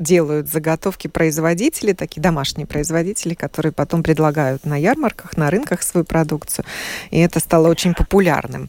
делают 0.00 0.48
заготовки 0.48 1.06
производители, 1.06 1.92
такие 1.92 2.20
домашние 2.20 2.66
производители, 2.66 3.34
которые 3.34 3.72
потом 3.72 4.02
предлагают 4.02 4.64
на 4.64 4.76
ярмарках, 4.76 5.36
на 5.36 5.50
рынках 5.50 5.82
свою 5.82 6.04
продукцию. 6.04 6.64
И 7.10 7.20
это 7.20 7.38
стало 7.38 7.68
очень 7.68 7.94
популярным. 7.94 8.68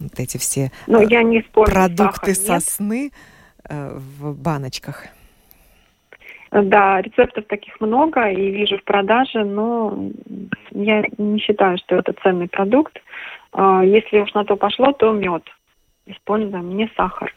Вот 0.00 0.18
эти 0.18 0.38
все 0.38 0.72
Но 0.86 1.02
я 1.02 1.22
не 1.22 1.42
спорю, 1.42 1.70
продукты 1.70 2.34
сахар, 2.34 2.60
сосны 2.60 3.12
э, 3.68 3.98
в 3.98 4.34
баночках. 4.34 5.06
Да, 6.50 7.00
рецептов 7.00 7.44
таких 7.46 7.80
много 7.80 8.28
и 8.30 8.50
вижу 8.50 8.78
в 8.78 8.84
продаже, 8.84 9.44
но 9.44 10.10
я 10.72 11.04
не 11.18 11.38
считаю, 11.38 11.78
что 11.78 11.96
это 11.96 12.12
ценный 12.22 12.48
продукт. 12.48 12.98
А, 13.52 13.84
если 13.84 14.18
уж 14.18 14.32
на 14.34 14.44
то 14.44 14.56
пошло, 14.56 14.92
то 14.92 15.12
мед 15.12 15.44
используем, 16.06 16.76
не 16.76 16.90
сахар. 16.96 17.32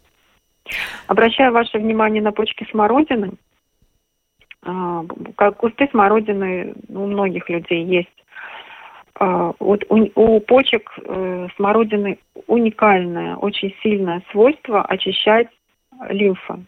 Обращаю 1.08 1.52
ваше 1.52 1.78
внимание 1.78 2.22
на 2.22 2.32
почки 2.32 2.66
смородины. 2.72 3.34
А, 4.62 5.04
как 5.36 5.58
кусты 5.58 5.88
смородины 5.92 6.74
у 6.90 7.06
многих 7.06 7.50
людей 7.50 7.84
есть. 7.84 8.24
А, 9.16 9.54
вот 9.60 9.84
у, 9.90 10.40
почек 10.42 10.92
э, 10.98 11.48
смородины 11.56 12.18
уникальное, 12.48 13.36
очень 13.36 13.76
сильное 13.84 14.24
свойство 14.32 14.84
очищать 14.84 15.48
лимфу. 16.10 16.66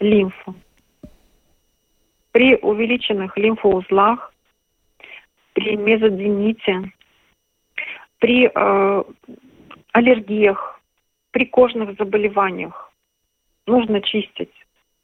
Лимфу. 0.00 0.54
При 2.32 2.56
увеличенных 2.56 3.36
лимфоузлах, 3.36 4.32
при 5.52 5.76
мезодините, 5.76 6.92
при 8.18 8.50
э, 8.52 9.04
аллергиях, 9.92 10.80
при 11.30 11.46
кожных 11.46 11.96
заболеваниях 11.96 12.85
нужно 13.66 14.00
чистить 14.02 14.52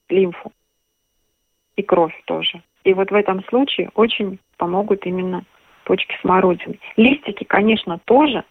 лимфу 0.08 0.52
и 1.76 1.82
кровь 1.82 2.14
тоже. 2.26 2.62
И 2.84 2.94
вот 2.94 3.10
в 3.10 3.14
этом 3.14 3.44
случае 3.44 3.90
очень 3.94 4.38
помогут 4.56 5.06
именно 5.06 5.44
почки 5.84 6.16
смородины. 6.20 6.78
Листики, 6.96 7.44
конечно, 7.44 7.98
тоже, 8.04 8.44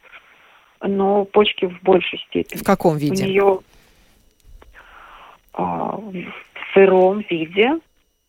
но 0.82 1.26
почки 1.26 1.66
в 1.66 1.82
большей 1.82 2.20
степени. 2.28 2.60
В 2.60 2.64
каком 2.64 2.98
виде? 2.98 3.24
У 3.24 3.28
нее 3.28 3.60
а, 5.54 5.98
в 5.98 6.74
сыром 6.74 7.20
виде 7.30 7.80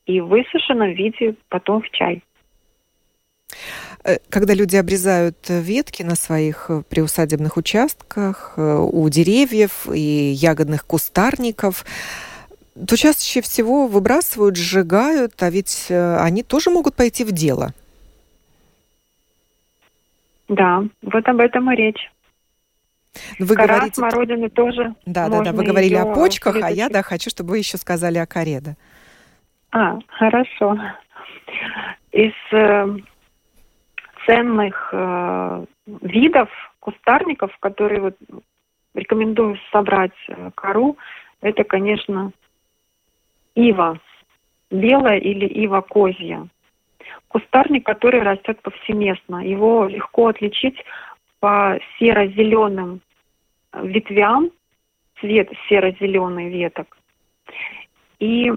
и 0.07 0.21
в 0.21 0.27
высушенном 0.27 0.93
виде 0.93 1.37
потом 1.49 1.83
в 1.83 1.91
чай. 1.91 2.23
Э, 4.05 4.17
когда 4.29 4.55
люди 4.55 4.77
обрезают 4.77 5.49
ветки 5.49 6.03
на 6.03 6.17
своих 6.17 6.67
э, 6.69 6.83
приусадебных 6.89 7.57
участках, 7.57 8.55
э, 8.57 8.77
у 8.77 9.09
деревьев 9.09 9.87
и 9.93 10.33
ягодных 10.33 10.85
кустарников, 10.85 11.85
то 12.75 12.97
чаще 12.97 13.43
всего 13.43 13.87
выбрасывают, 13.87 14.57
сжигают, 14.57 15.41
а 15.43 15.51
ведь 15.51 15.91
они 15.91 16.43
тоже 16.43 16.71
могут 16.71 16.95
пойти 16.97 17.23
в 17.23 17.31
дело. 17.31 17.75
Да, 20.49 20.83
вот 21.03 21.29
об 21.29 21.41
этом 21.41 21.71
и 21.71 21.77
речь. 21.77 22.11
Вы 23.39 23.55
Кора 23.55 23.75
говорите... 23.75 23.97
смородины 23.97 24.49
тоже. 24.49 24.95
Да, 25.05 25.29
да, 25.29 25.43
да. 25.43 25.53
Вы 25.53 25.65
говорили 25.65 25.97
о 25.97 26.15
почках, 26.15 26.57
а 26.63 26.71
я 26.71 26.89
да 26.89 27.03
хочу, 27.03 27.29
чтобы 27.29 27.51
вы 27.51 27.59
еще 27.59 27.77
сказали 27.77 28.17
о 28.17 28.27
коре. 28.27 28.61
Да. 28.61 28.75
А, 29.73 29.99
хорошо. 30.09 30.79
Из 32.11 32.33
ценных 34.27 34.91
э, 34.93 35.65
видов 35.87 36.49
кустарников, 36.81 37.57
которые 37.59 38.01
вот 38.01 38.17
рекомендую 38.95 39.59
собрать 39.71 40.13
э, 40.29 40.51
кору, 40.55 40.97
это, 41.41 41.65
конечно, 41.65 42.33
ива 43.55 43.99
белая 44.73 45.19
или 45.19 45.47
ива 45.47 45.83
козья. 45.83 46.49
Кустарник, 47.29 47.85
который 47.87 48.23
растет 48.23 48.61
повсеместно. 48.63 49.47
Его 49.47 49.87
легко 49.87 50.29
отличить 50.29 50.83
по 51.41 51.79
серо-зеленым 51.99 53.01
ветвям, 53.75 54.51
цвет 55.21 55.51
серо-зеленый 55.69 56.49
веток. 56.49 56.97
И 58.19 58.53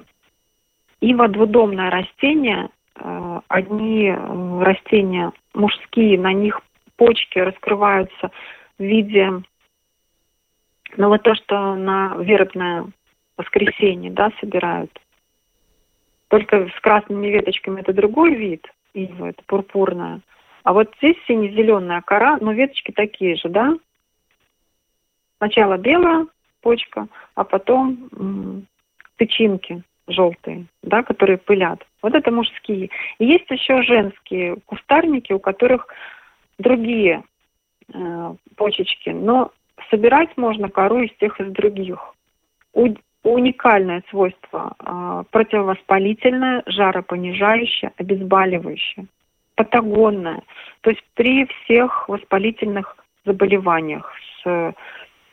ива 1.01 1.27
двудомное 1.27 1.89
растение, 1.89 2.69
э, 2.95 3.39
одни 3.47 4.09
э, 4.09 4.63
растения 4.63 5.31
мужские, 5.55 6.19
на 6.19 6.33
них 6.33 6.61
почки 6.97 7.39
раскрываются 7.39 8.31
в 8.77 8.83
виде, 8.83 9.31
ну 10.97 11.09
вот 11.09 11.23
то, 11.23 11.35
что 11.35 11.75
на 11.75 12.15
вербное 12.19 12.87
воскресенье, 13.37 14.11
да, 14.11 14.31
собирают. 14.39 14.91
Только 16.29 16.69
с 16.69 16.81
красными 16.81 17.27
веточками 17.27 17.81
это 17.81 17.93
другой 17.93 18.35
вид, 18.35 18.67
ива, 18.93 19.27
это 19.27 19.43
пурпурная. 19.45 20.21
А 20.63 20.73
вот 20.73 20.93
здесь 20.97 21.17
сине-зеленая 21.27 22.01
кора, 22.01 22.37
но 22.41 22.51
веточки 22.51 22.91
такие 22.91 23.35
же, 23.35 23.49
да? 23.49 23.75
Сначала 25.37 25.77
белая 25.77 26.27
почка, 26.61 27.07
а 27.35 27.43
потом 27.43 28.09
м- 28.13 28.67
тычинки 29.17 29.83
желтые, 30.07 30.65
да, 30.83 31.03
которые 31.03 31.37
пылят. 31.37 31.85
Вот 32.01 32.13
это 32.13 32.31
мужские. 32.31 32.89
И 33.19 33.25
есть 33.25 33.49
еще 33.49 33.81
женские 33.81 34.57
кустарники, 34.65 35.33
у 35.33 35.39
которых 35.39 35.87
другие 36.59 37.23
э, 37.93 38.35
почечки, 38.55 39.09
но 39.09 39.51
собирать 39.89 40.35
можно 40.37 40.69
кору 40.69 41.01
из 41.01 41.15
тех 41.17 41.39
из 41.39 41.51
других. 41.51 41.99
У, 42.73 42.93
уникальное 43.23 44.03
свойство 44.09 44.75
э, 44.79 45.23
противовоспалительное, 45.31 46.63
жаропонижающее, 46.67 47.91
обезболивающее, 47.97 49.07
патагонное. 49.55 50.43
То 50.81 50.91
есть 50.91 51.03
при 51.15 51.45
всех 51.45 52.07
воспалительных 52.07 52.97
заболеваниях 53.25 54.13
с 54.43 54.73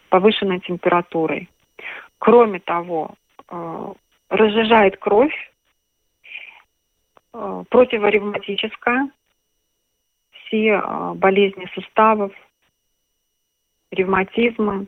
повышенной 0.09 0.61
температурой. 0.61 1.49
Кроме 2.19 2.61
того, 2.61 3.15
э, 3.49 3.93
разжижает 4.33 4.97
кровь, 4.97 5.53
э, 7.35 7.65
противоревматическая, 7.69 9.11
все 10.33 10.81
э, 10.83 11.13
болезни 11.15 11.69
суставов, 11.75 12.33
ревматизмы, 13.91 14.87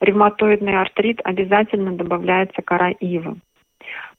ревматоидный 0.00 0.80
артрит 0.80 1.20
обязательно 1.22 1.92
добавляется 1.92 2.62
кора 2.62 2.92
ивы. 2.92 3.36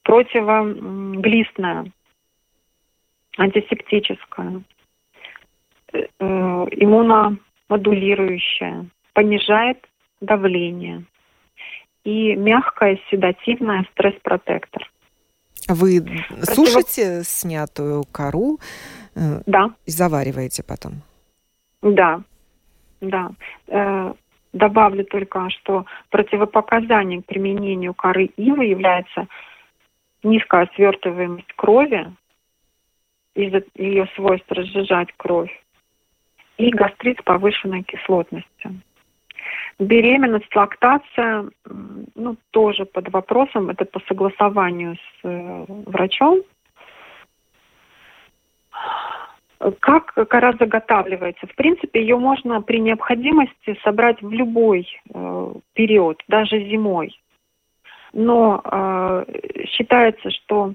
Противоглистная, 0.02 1.90
антисептическая, 3.36 4.62
э, 5.92 6.04
иммуномодулирующая, 6.20 8.86
понижает 9.14 9.84
давление– 10.20 11.02
и 12.04 12.34
мягкая 12.34 12.98
седативная 13.10 13.86
стресс-протектор. 13.92 14.90
Вы 15.68 16.00
Против... 16.00 16.54
сушите 16.54 17.22
снятую 17.24 18.04
кору 18.10 18.58
э, 19.14 19.42
да. 19.46 19.70
и 19.84 19.90
завариваете 19.90 20.62
потом? 20.62 21.02
Да, 21.82 22.22
да. 23.00 23.30
Э, 23.66 24.14
Добавлю 24.52 25.04
только, 25.04 25.50
что 25.50 25.84
противопоказанием 26.10 27.22
к 27.22 27.26
применению 27.26 27.92
коры 27.94 28.26
ивы 28.36 28.64
является 28.64 29.28
низкая 30.22 30.70
свертываемость 30.74 31.52
крови 31.54 32.10
из-за 33.34 33.62
ее 33.74 34.08
свойства 34.16 34.56
разжижать 34.56 35.12
кровь 35.16 35.52
и 36.56 36.70
гастрит 36.70 37.20
с 37.20 37.22
повышенной 37.22 37.82
кислотностью. 37.82 38.80
Беременность, 39.78 40.54
лактация, 40.56 41.48
ну, 42.16 42.36
тоже 42.50 42.84
под 42.84 43.12
вопросом, 43.12 43.70
это 43.70 43.84
по 43.84 44.00
согласованию 44.08 44.96
с 44.96 45.24
э, 45.24 45.64
врачом. 45.86 46.42
Как 49.80 50.14
кора 50.28 50.52
заготавливается? 50.58 51.46
В 51.46 51.54
принципе, 51.54 52.00
ее 52.00 52.16
можно 52.16 52.60
при 52.60 52.80
необходимости 52.80 53.78
собрать 53.84 54.20
в 54.20 54.30
любой 54.30 54.88
э, 55.14 55.52
период, 55.74 56.22
даже 56.26 56.58
зимой. 56.68 57.16
Но 58.12 58.60
э, 58.64 59.24
считается, 59.66 60.30
что 60.30 60.74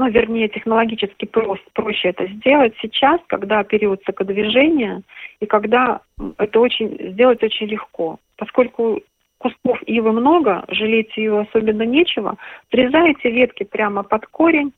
ну, 0.00 0.08
вернее, 0.08 0.48
технологически 0.48 1.26
прост, 1.26 1.62
проще 1.74 2.08
это 2.08 2.26
сделать 2.26 2.72
сейчас, 2.80 3.20
когда 3.26 3.62
период 3.64 4.00
сокодвижения, 4.06 5.02
и 5.40 5.44
когда 5.44 6.00
это 6.38 6.58
очень 6.58 7.12
сделать 7.12 7.42
очень 7.42 7.66
легко. 7.66 8.18
Поскольку 8.38 9.02
кусков 9.36 9.82
ивы 9.82 10.12
много, 10.12 10.64
жалеть 10.68 11.14
ее 11.18 11.40
особенно 11.40 11.82
нечего, 11.82 12.38
срезаете 12.70 13.30
ветки 13.30 13.64
прямо 13.64 14.02
под 14.02 14.24
корень, 14.28 14.72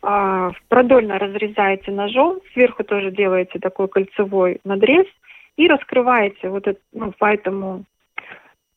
а, 0.00 0.52
продольно 0.68 1.18
разрезаете 1.18 1.90
ножом, 1.90 2.38
сверху 2.52 2.84
тоже 2.84 3.10
делаете 3.10 3.58
такой 3.58 3.88
кольцевой 3.88 4.60
надрез 4.62 5.06
и 5.56 5.66
раскрываете 5.66 6.50
вот 6.50 6.68
это, 6.68 6.78
ну, 6.92 7.10
по 7.18 7.34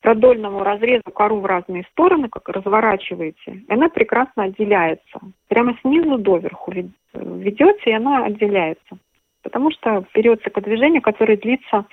продольному 0.02 0.64
разрезу 0.64 1.12
кору 1.14 1.40
в 1.40 1.46
разные 1.46 1.84
стороны, 1.92 2.28
как 2.30 2.50
разворачиваете, 2.50 3.64
она 3.70 3.88
прекрасно 3.90 4.44
отделяется. 4.44 5.20
Прямо 5.48 5.78
снизу 5.82 6.18
доверху 6.18 6.74
ведете, 7.14 7.92
и 7.92 7.94
она 7.94 8.26
отделяется. 8.26 8.98
Потому 9.44 9.72
что 9.72 10.04
период 10.14 10.42
сокодвижения, 10.44 11.02
который 11.02 11.38
длится 11.38 11.86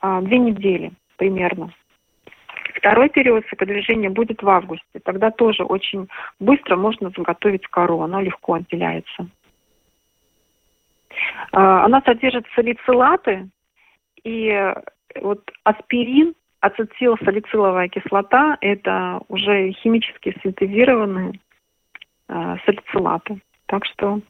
а, 0.00 0.20
две 0.22 0.38
недели 0.38 0.92
примерно. 1.16 1.72
Второй 2.74 3.10
период 3.10 3.46
сокодвижения 3.48 4.10
будет 4.10 4.42
в 4.42 4.48
августе. 4.48 4.98
Тогда 5.04 5.30
тоже 5.30 5.62
очень 5.62 6.08
быстро 6.40 6.76
можно 6.76 7.10
заготовить 7.16 7.66
кору, 7.66 8.00
она 8.00 8.20
легко 8.22 8.54
отделяется. 8.54 9.28
А, 11.52 11.84
она 11.84 12.00
содержит 12.02 12.46
салицилаты, 12.54 13.48
и 14.24 14.72
вот 15.20 15.42
аспирин 15.64 16.34
ацетилсалициловая 16.62 17.88
кислота– 17.88 18.56
это 18.60 19.20
уже 19.28 19.72
химически 19.72 20.34
синтезированные 20.42 21.40
э, 22.28 22.56
салицилаты. 22.64 23.42
Так 23.66 23.84
что 23.84 24.20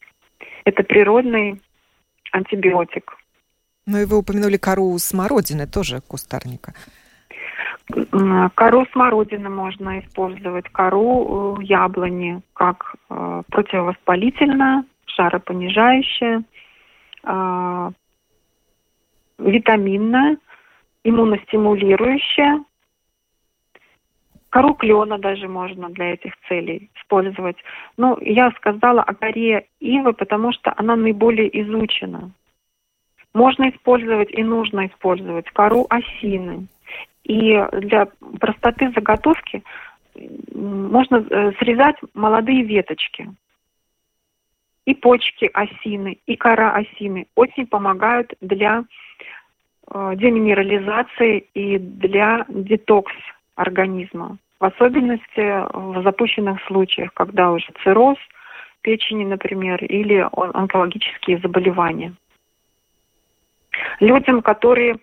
это 0.65 0.83
природный 0.83 1.61
антибиотик. 2.33 3.19
Ну 3.87 3.99
и 3.99 4.07
вы 4.07 4.17
упомянули 4.17 4.57
кору 4.57 4.99
смородины, 4.99 5.67
тоже 5.67 6.01
кустарника. 6.01 6.73
Кору 8.55 8.87
смородины 8.93 9.51
можно 9.51 10.01
использовать, 10.01 10.69
кору 10.71 11.59
э, 11.61 11.65
яблони 11.65 12.41
как 12.55 12.95
э, 13.11 13.43
противовоспалительная, 13.51 14.85
жаропонижающая, 15.07 16.45
э, 17.25 17.91
витаминная– 19.39 20.39
иммуностимулирующая. 21.05 22.65
Кору 24.51 24.75
клена 24.75 25.19
даже 25.19 25.49
можно 25.49 25.89
для 25.89 26.13
этих 26.13 26.35
целей 26.47 26.91
использовать. 26.97 27.57
Ну, 27.97 28.19
я 28.21 28.51
сказала 28.53 29.03
о 29.03 29.15
коре 29.15 29.67
ивы, 29.81 30.13
потому 30.13 30.53
что 30.53 30.75
она 30.77 30.95
наиболее 30.95 31.49
изучена. 31.63 32.31
Можно 33.33 33.71
использовать 33.71 34.31
и 34.31 34.43
нужно 34.43 34.87
использовать 34.89 35.49
кору 35.51 35.87
осины. 35.89 36.67
И 37.25 37.65
для 37.73 38.09
простоты 38.41 38.91
заготовки 38.95 39.63
можно 40.55 41.17
э, 41.17 41.53
срезать 41.59 41.97
молодые 42.13 42.63
веточки. 42.63 43.31
И 44.85 44.95
почки 44.95 45.49
осины, 45.55 46.19
и 46.27 46.37
кора 46.37 46.75
осины 46.75 47.27
очень 47.37 47.67
помогают 47.67 48.35
для 48.41 48.85
деминерализации 50.17 51.47
и 51.55 51.79
для 51.79 52.45
детокс 52.49 53.13
организма. 53.57 54.39
В 54.61 54.65
особенности 54.65 55.67
в 55.77 56.03
запущенных 56.03 56.63
случаях, 56.67 57.13
когда 57.15 57.51
уже 57.51 57.67
цирроз 57.83 58.17
печени, 58.83 59.25
например, 59.25 59.83
или 59.85 60.27
онкологические 60.33 61.39
заболевания. 61.39 62.15
Людям, 64.01 64.43
которые 64.43 64.97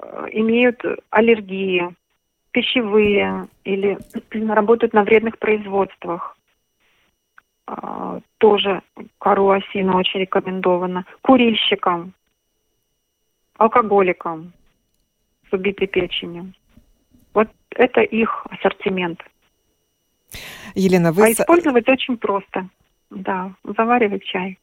э, 0.00 0.26
имеют 0.32 0.82
аллергии, 1.10 1.94
пищевые 2.52 3.48
или 3.64 3.98
работают 4.52 4.94
на 4.94 5.02
вредных 5.02 5.38
производствах, 5.38 6.36
э, 7.66 8.20
тоже 8.38 8.82
кору 9.18 9.46
очень 9.46 10.20
рекомендована. 10.20 11.04
Курильщикам, 11.22 12.14
алкоголикам 13.58 14.52
с 15.50 15.52
убитой 15.52 15.86
печенью. 15.86 16.54
Вот 17.34 17.48
это 17.70 18.00
их 18.00 18.46
ассортимент. 18.50 19.20
Елена, 20.74 21.12
вы... 21.12 21.26
А 21.26 21.32
использовать 21.32 21.88
очень 21.88 22.16
просто. 22.16 22.68
Да, 23.10 23.52
заваривать 23.64 24.24
чай. 24.24 24.58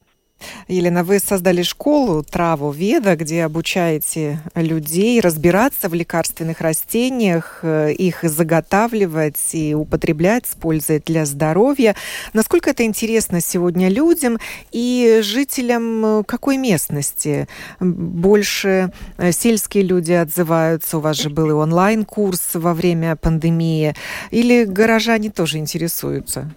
Елена, 0.67 1.03
вы 1.03 1.19
создали 1.19 1.61
школу 1.61 2.23
Траву 2.23 2.71
Веда, 2.71 3.15
где 3.15 3.43
обучаете 3.43 4.39
людей 4.55 5.19
разбираться 5.21 5.89
в 5.89 5.93
лекарственных 5.93 6.59
растениях, 6.61 7.59
э, 7.61 7.93
их 7.93 8.23
заготавливать 8.23 9.38
и 9.53 9.75
употреблять 9.75 10.47
с 10.47 10.55
пользой 10.55 11.01
для 11.05 11.25
здоровья. 11.25 11.95
Насколько 12.33 12.71
это 12.71 12.83
интересно 12.83 13.41
сегодня 13.41 13.89
людям 13.89 14.39
и 14.71 15.19
жителям 15.21 16.05
э, 16.05 16.23
какой 16.23 16.57
местности? 16.57 17.47
Больше 17.79 18.91
э, 19.17 19.31
сельские 19.31 19.83
люди 19.83 20.13
отзываются, 20.13 20.97
у 20.97 21.01
вас 21.01 21.17
же 21.17 21.29
был 21.29 21.49
и 21.49 21.53
онлайн-курс 21.53 22.55
во 22.55 22.73
время 22.73 23.15
пандемии, 23.15 23.93
или 24.31 24.63
горожане 24.63 25.29
тоже 25.29 25.59
интересуются? 25.59 26.51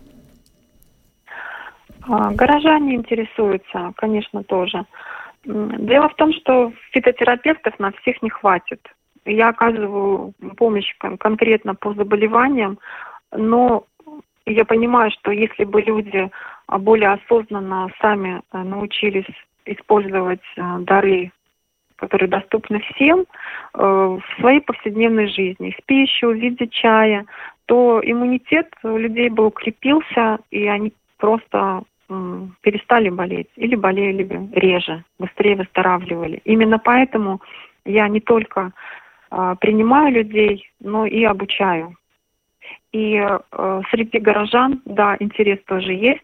А, 2.08 2.32
горожане 2.32 2.94
интересуются, 2.94 3.92
конечно, 3.96 4.42
тоже. 4.42 4.84
Дело 5.44 6.08
в 6.08 6.14
том, 6.14 6.32
что 6.32 6.72
фитотерапевтов 6.92 7.78
на 7.78 7.92
всех 7.92 8.22
не 8.22 8.30
хватит. 8.30 8.80
Я 9.24 9.48
оказываю 9.48 10.32
помощь 10.56 10.94
конкретно 11.18 11.74
по 11.74 11.92
заболеваниям, 11.94 12.78
но 13.32 13.84
я 14.46 14.64
понимаю, 14.64 15.10
что 15.10 15.30
если 15.30 15.64
бы 15.64 15.82
люди 15.82 16.30
более 16.66 17.10
осознанно 17.12 17.90
сами 18.00 18.40
э, 18.52 18.62
научились 18.62 19.26
использовать 19.66 20.40
э, 20.56 20.62
дары, 20.80 21.32
которые 21.96 22.28
доступны 22.28 22.80
всем, 22.80 23.20
э, 23.20 23.26
в 23.74 24.22
своей 24.40 24.60
повседневной 24.60 25.28
жизни, 25.28 25.76
в 25.78 25.84
пищу, 25.84 26.30
в 26.30 26.36
виде 26.36 26.66
чая, 26.68 27.26
то 27.66 28.00
иммунитет 28.02 28.72
у 28.82 28.96
людей 28.96 29.28
бы 29.28 29.46
укрепился, 29.46 30.38
и 30.50 30.66
они 30.66 30.94
просто 31.18 31.82
перестали 32.62 33.10
болеть 33.10 33.48
или 33.56 33.74
болели 33.74 34.26
реже, 34.52 35.04
быстрее 35.18 35.56
выздоравливали. 35.56 36.40
Именно 36.44 36.78
поэтому 36.78 37.40
я 37.84 38.08
не 38.08 38.20
только 38.20 38.72
э, 39.30 39.56
принимаю 39.60 40.12
людей, 40.12 40.70
но 40.80 41.06
и 41.06 41.24
обучаю. 41.24 41.94
И 42.92 43.16
э, 43.16 43.80
среди 43.90 44.18
горожан, 44.18 44.80
да, 44.84 45.16
интерес 45.20 45.58
тоже 45.66 45.92
есть. 45.92 46.22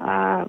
Э, 0.00 0.46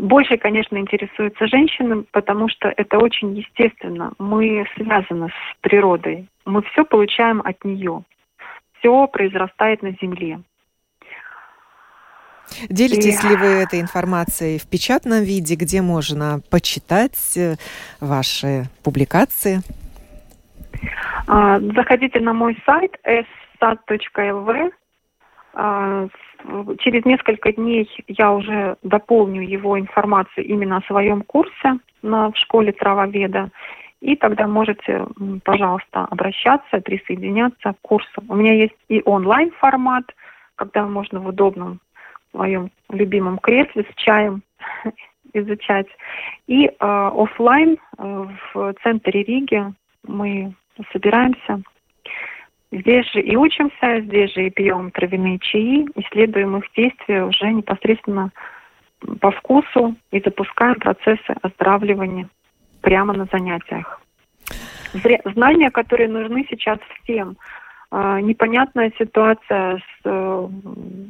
больше, 0.00 0.38
конечно, 0.38 0.78
интересуются 0.78 1.46
женщины, 1.46 2.04
потому 2.12 2.48
что 2.48 2.72
это 2.76 2.98
очень 2.98 3.36
естественно. 3.36 4.12
Мы 4.18 4.66
связаны 4.74 5.28
с 5.28 5.60
природой. 5.60 6.26
Мы 6.44 6.62
все 6.62 6.84
получаем 6.84 7.42
от 7.44 7.62
нее. 7.64 8.02
Все 8.78 9.06
произрастает 9.06 9.82
на 9.82 9.90
земле. 10.00 10.40
Делитесь 12.68 13.22
ли 13.24 13.36
вы 13.36 13.46
этой 13.46 13.80
информацией 13.80 14.58
в 14.58 14.66
печатном 14.66 15.22
виде, 15.22 15.54
где 15.54 15.82
можно 15.82 16.40
почитать 16.50 17.36
э, 17.36 17.56
ваши 18.00 18.64
публикации? 18.82 19.60
А, 21.26 21.60
заходите 21.60 22.20
на 22.20 22.32
мой 22.32 22.58
сайт 22.64 22.96
ssat.lv. 23.04 24.70
А, 25.54 26.08
через 26.78 27.04
несколько 27.04 27.52
дней 27.52 27.88
я 28.06 28.32
уже 28.32 28.76
дополню 28.82 29.42
его 29.42 29.78
информацию 29.78 30.46
именно 30.46 30.78
о 30.78 30.82
своем 30.82 31.22
курсе 31.22 31.78
на, 32.02 32.30
в 32.30 32.36
школе 32.36 32.72
травоведа. 32.72 33.50
И 34.00 34.14
тогда 34.14 34.46
можете, 34.46 35.06
пожалуйста, 35.44 36.04
обращаться, 36.04 36.80
присоединяться 36.80 37.72
к 37.72 37.80
курсу. 37.82 38.22
У 38.28 38.34
меня 38.36 38.54
есть 38.54 38.76
и 38.88 39.02
онлайн 39.04 39.50
формат, 39.58 40.04
когда 40.54 40.86
можно 40.86 41.20
в 41.20 41.26
удобном 41.26 41.80
своем 42.30 42.70
любимом 42.90 43.38
кресле 43.38 43.84
с 43.84 43.94
чаем 43.96 44.42
изучать. 45.32 45.86
И 46.46 46.66
э, 46.66 46.70
офлайн 46.78 47.78
э, 47.98 48.26
в 48.52 48.74
центре 48.82 49.22
Риги 49.22 49.64
мы 50.06 50.54
собираемся. 50.92 51.62
Здесь 52.70 53.10
же 53.12 53.20
и 53.20 53.34
учимся, 53.34 54.00
здесь 54.00 54.32
же 54.34 54.46
и 54.46 54.50
пьем 54.50 54.90
травяные 54.90 55.38
чаи, 55.38 55.86
исследуем 55.94 56.56
их 56.58 56.64
действия 56.76 57.24
уже 57.24 57.50
непосредственно 57.50 58.30
по 59.20 59.30
вкусу 59.30 59.94
и 60.10 60.20
запускаем 60.20 60.74
процессы 60.74 61.34
оздоравливания 61.42 62.28
прямо 62.82 63.14
на 63.14 63.26
занятиях. 63.26 64.02
Знания, 65.24 65.70
которые 65.70 66.08
нужны 66.08 66.46
сейчас 66.50 66.78
всем. 67.02 67.36
А, 67.90 68.20
непонятная 68.20 68.92
ситуация 68.98 69.78
с 69.78 70.00
э, 70.04 70.48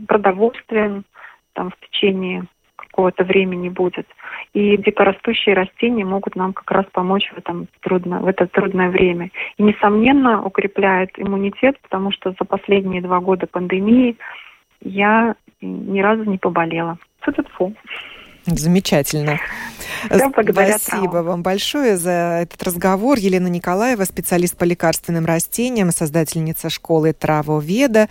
продовольствием 0.07 1.05
там 1.55 1.71
в 1.71 1.87
течение 1.87 2.45
какого-то 2.77 3.25
времени 3.25 3.69
будет. 3.69 4.07
И 4.55 4.77
дикорастущие 4.77 5.55
растения 5.55 6.05
могут 6.05 6.37
нам 6.37 6.53
как 6.53 6.71
раз 6.71 6.87
помочь 6.93 7.31
в, 7.33 7.39
этом 7.39 7.67
трудно, 7.81 8.21
в 8.21 8.27
это 8.27 8.47
трудное 8.47 8.91
время. 8.91 9.31
И, 9.57 9.63
несомненно, 9.63 10.45
укрепляет 10.45 11.11
иммунитет, 11.17 11.79
потому 11.83 12.13
что 12.13 12.35
за 12.39 12.45
последние 12.45 13.03
два 13.03 13.21
года 13.21 13.47
пандемии 13.47 14.17
я 14.81 15.35
ни 15.61 16.01
разу 16.01 16.25
не 16.25 16.39
поболела. 16.39 16.99
Фу-фу-фу. 17.21 17.75
Замечательно. 18.47 19.39
Спасибо 20.07 21.19
вам 21.19 21.43
большое 21.43 21.97
за 21.97 22.41
этот 22.43 22.63
разговор. 22.63 23.19
Елена 23.19 23.49
Николаева, 23.49 24.05
специалист 24.05 24.57
по 24.57 24.65
лекарственным 24.65 25.27
растениям, 25.27 25.91
создательница 25.91 26.71
школы 26.71 27.13
Травоведа 27.13 28.09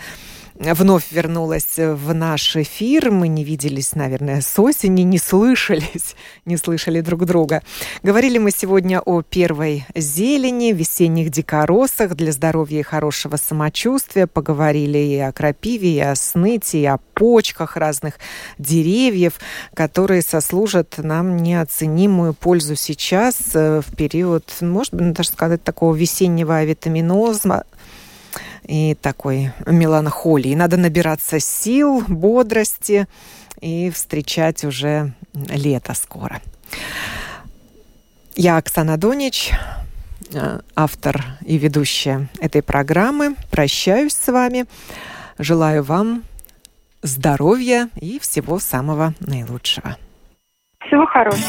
вновь 0.59 1.11
вернулась 1.11 1.77
в 1.77 2.13
наш 2.13 2.55
эфир. 2.55 3.11
Мы 3.11 3.27
не 3.27 3.43
виделись, 3.43 3.95
наверное, 3.95 4.41
с 4.41 4.59
осени, 4.59 5.01
не 5.01 5.17
слышались, 5.17 6.15
не 6.45 6.57
слышали 6.57 7.01
друг 7.01 7.25
друга. 7.25 7.61
Говорили 8.03 8.37
мы 8.37 8.51
сегодня 8.51 8.99
о 8.99 9.21
первой 9.21 9.85
зелени, 9.95 10.71
весенних 10.73 11.29
дикоросах 11.29 12.15
для 12.15 12.31
здоровья 12.31 12.79
и 12.79 12.83
хорошего 12.83 13.35
самочувствия. 13.35 14.27
Поговорили 14.27 14.97
и 14.97 15.17
о 15.17 15.31
крапиве, 15.31 15.95
и 15.95 15.99
о 15.99 16.15
сныте, 16.15 16.79
и 16.79 16.85
о 16.85 16.97
почках 16.97 17.77
разных 17.77 18.15
деревьев, 18.57 19.33
которые 19.73 20.21
сослужат 20.21 20.95
нам 20.97 21.37
неоценимую 21.37 22.33
пользу 22.33 22.75
сейчас 22.75 23.37
э, 23.53 23.81
в 23.81 23.95
период, 23.95 24.51
может 24.61 24.93
быть, 24.93 25.13
даже 25.13 25.29
сказать, 25.29 25.63
такого 25.63 25.95
весеннего 25.95 26.63
витаминозма, 26.63 27.63
и 28.68 28.95
такой 28.95 29.51
меланхолии. 29.65 30.53
Надо 30.53 30.78
набираться 30.78 31.39
сил, 31.39 32.03
бодрости 32.07 33.07
и 33.61 33.89
встречать 33.89 34.63
уже 34.63 35.13
лето 35.34 35.93
скоро. 35.93 36.41
Я 38.36 38.57
Оксана 38.57 38.97
Донич, 38.97 39.51
э, 40.34 40.59
автор 40.76 41.24
и 41.45 41.57
ведущая 41.57 42.30
этой 42.39 42.61
программы. 42.61 43.36
Прощаюсь 43.49 44.13
с 44.13 44.32
вами. 44.32 44.65
Желаю 45.39 45.84
вам 45.84 46.24
здоровья 47.01 47.89
и 47.95 48.20
всего 48.20 48.59
самого 48.59 49.13
наилучшего. 49.20 49.97
Всего 50.86 51.05
хорошего. 51.05 51.43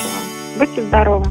Будьте 0.58 0.82
здоровы. 0.82 1.30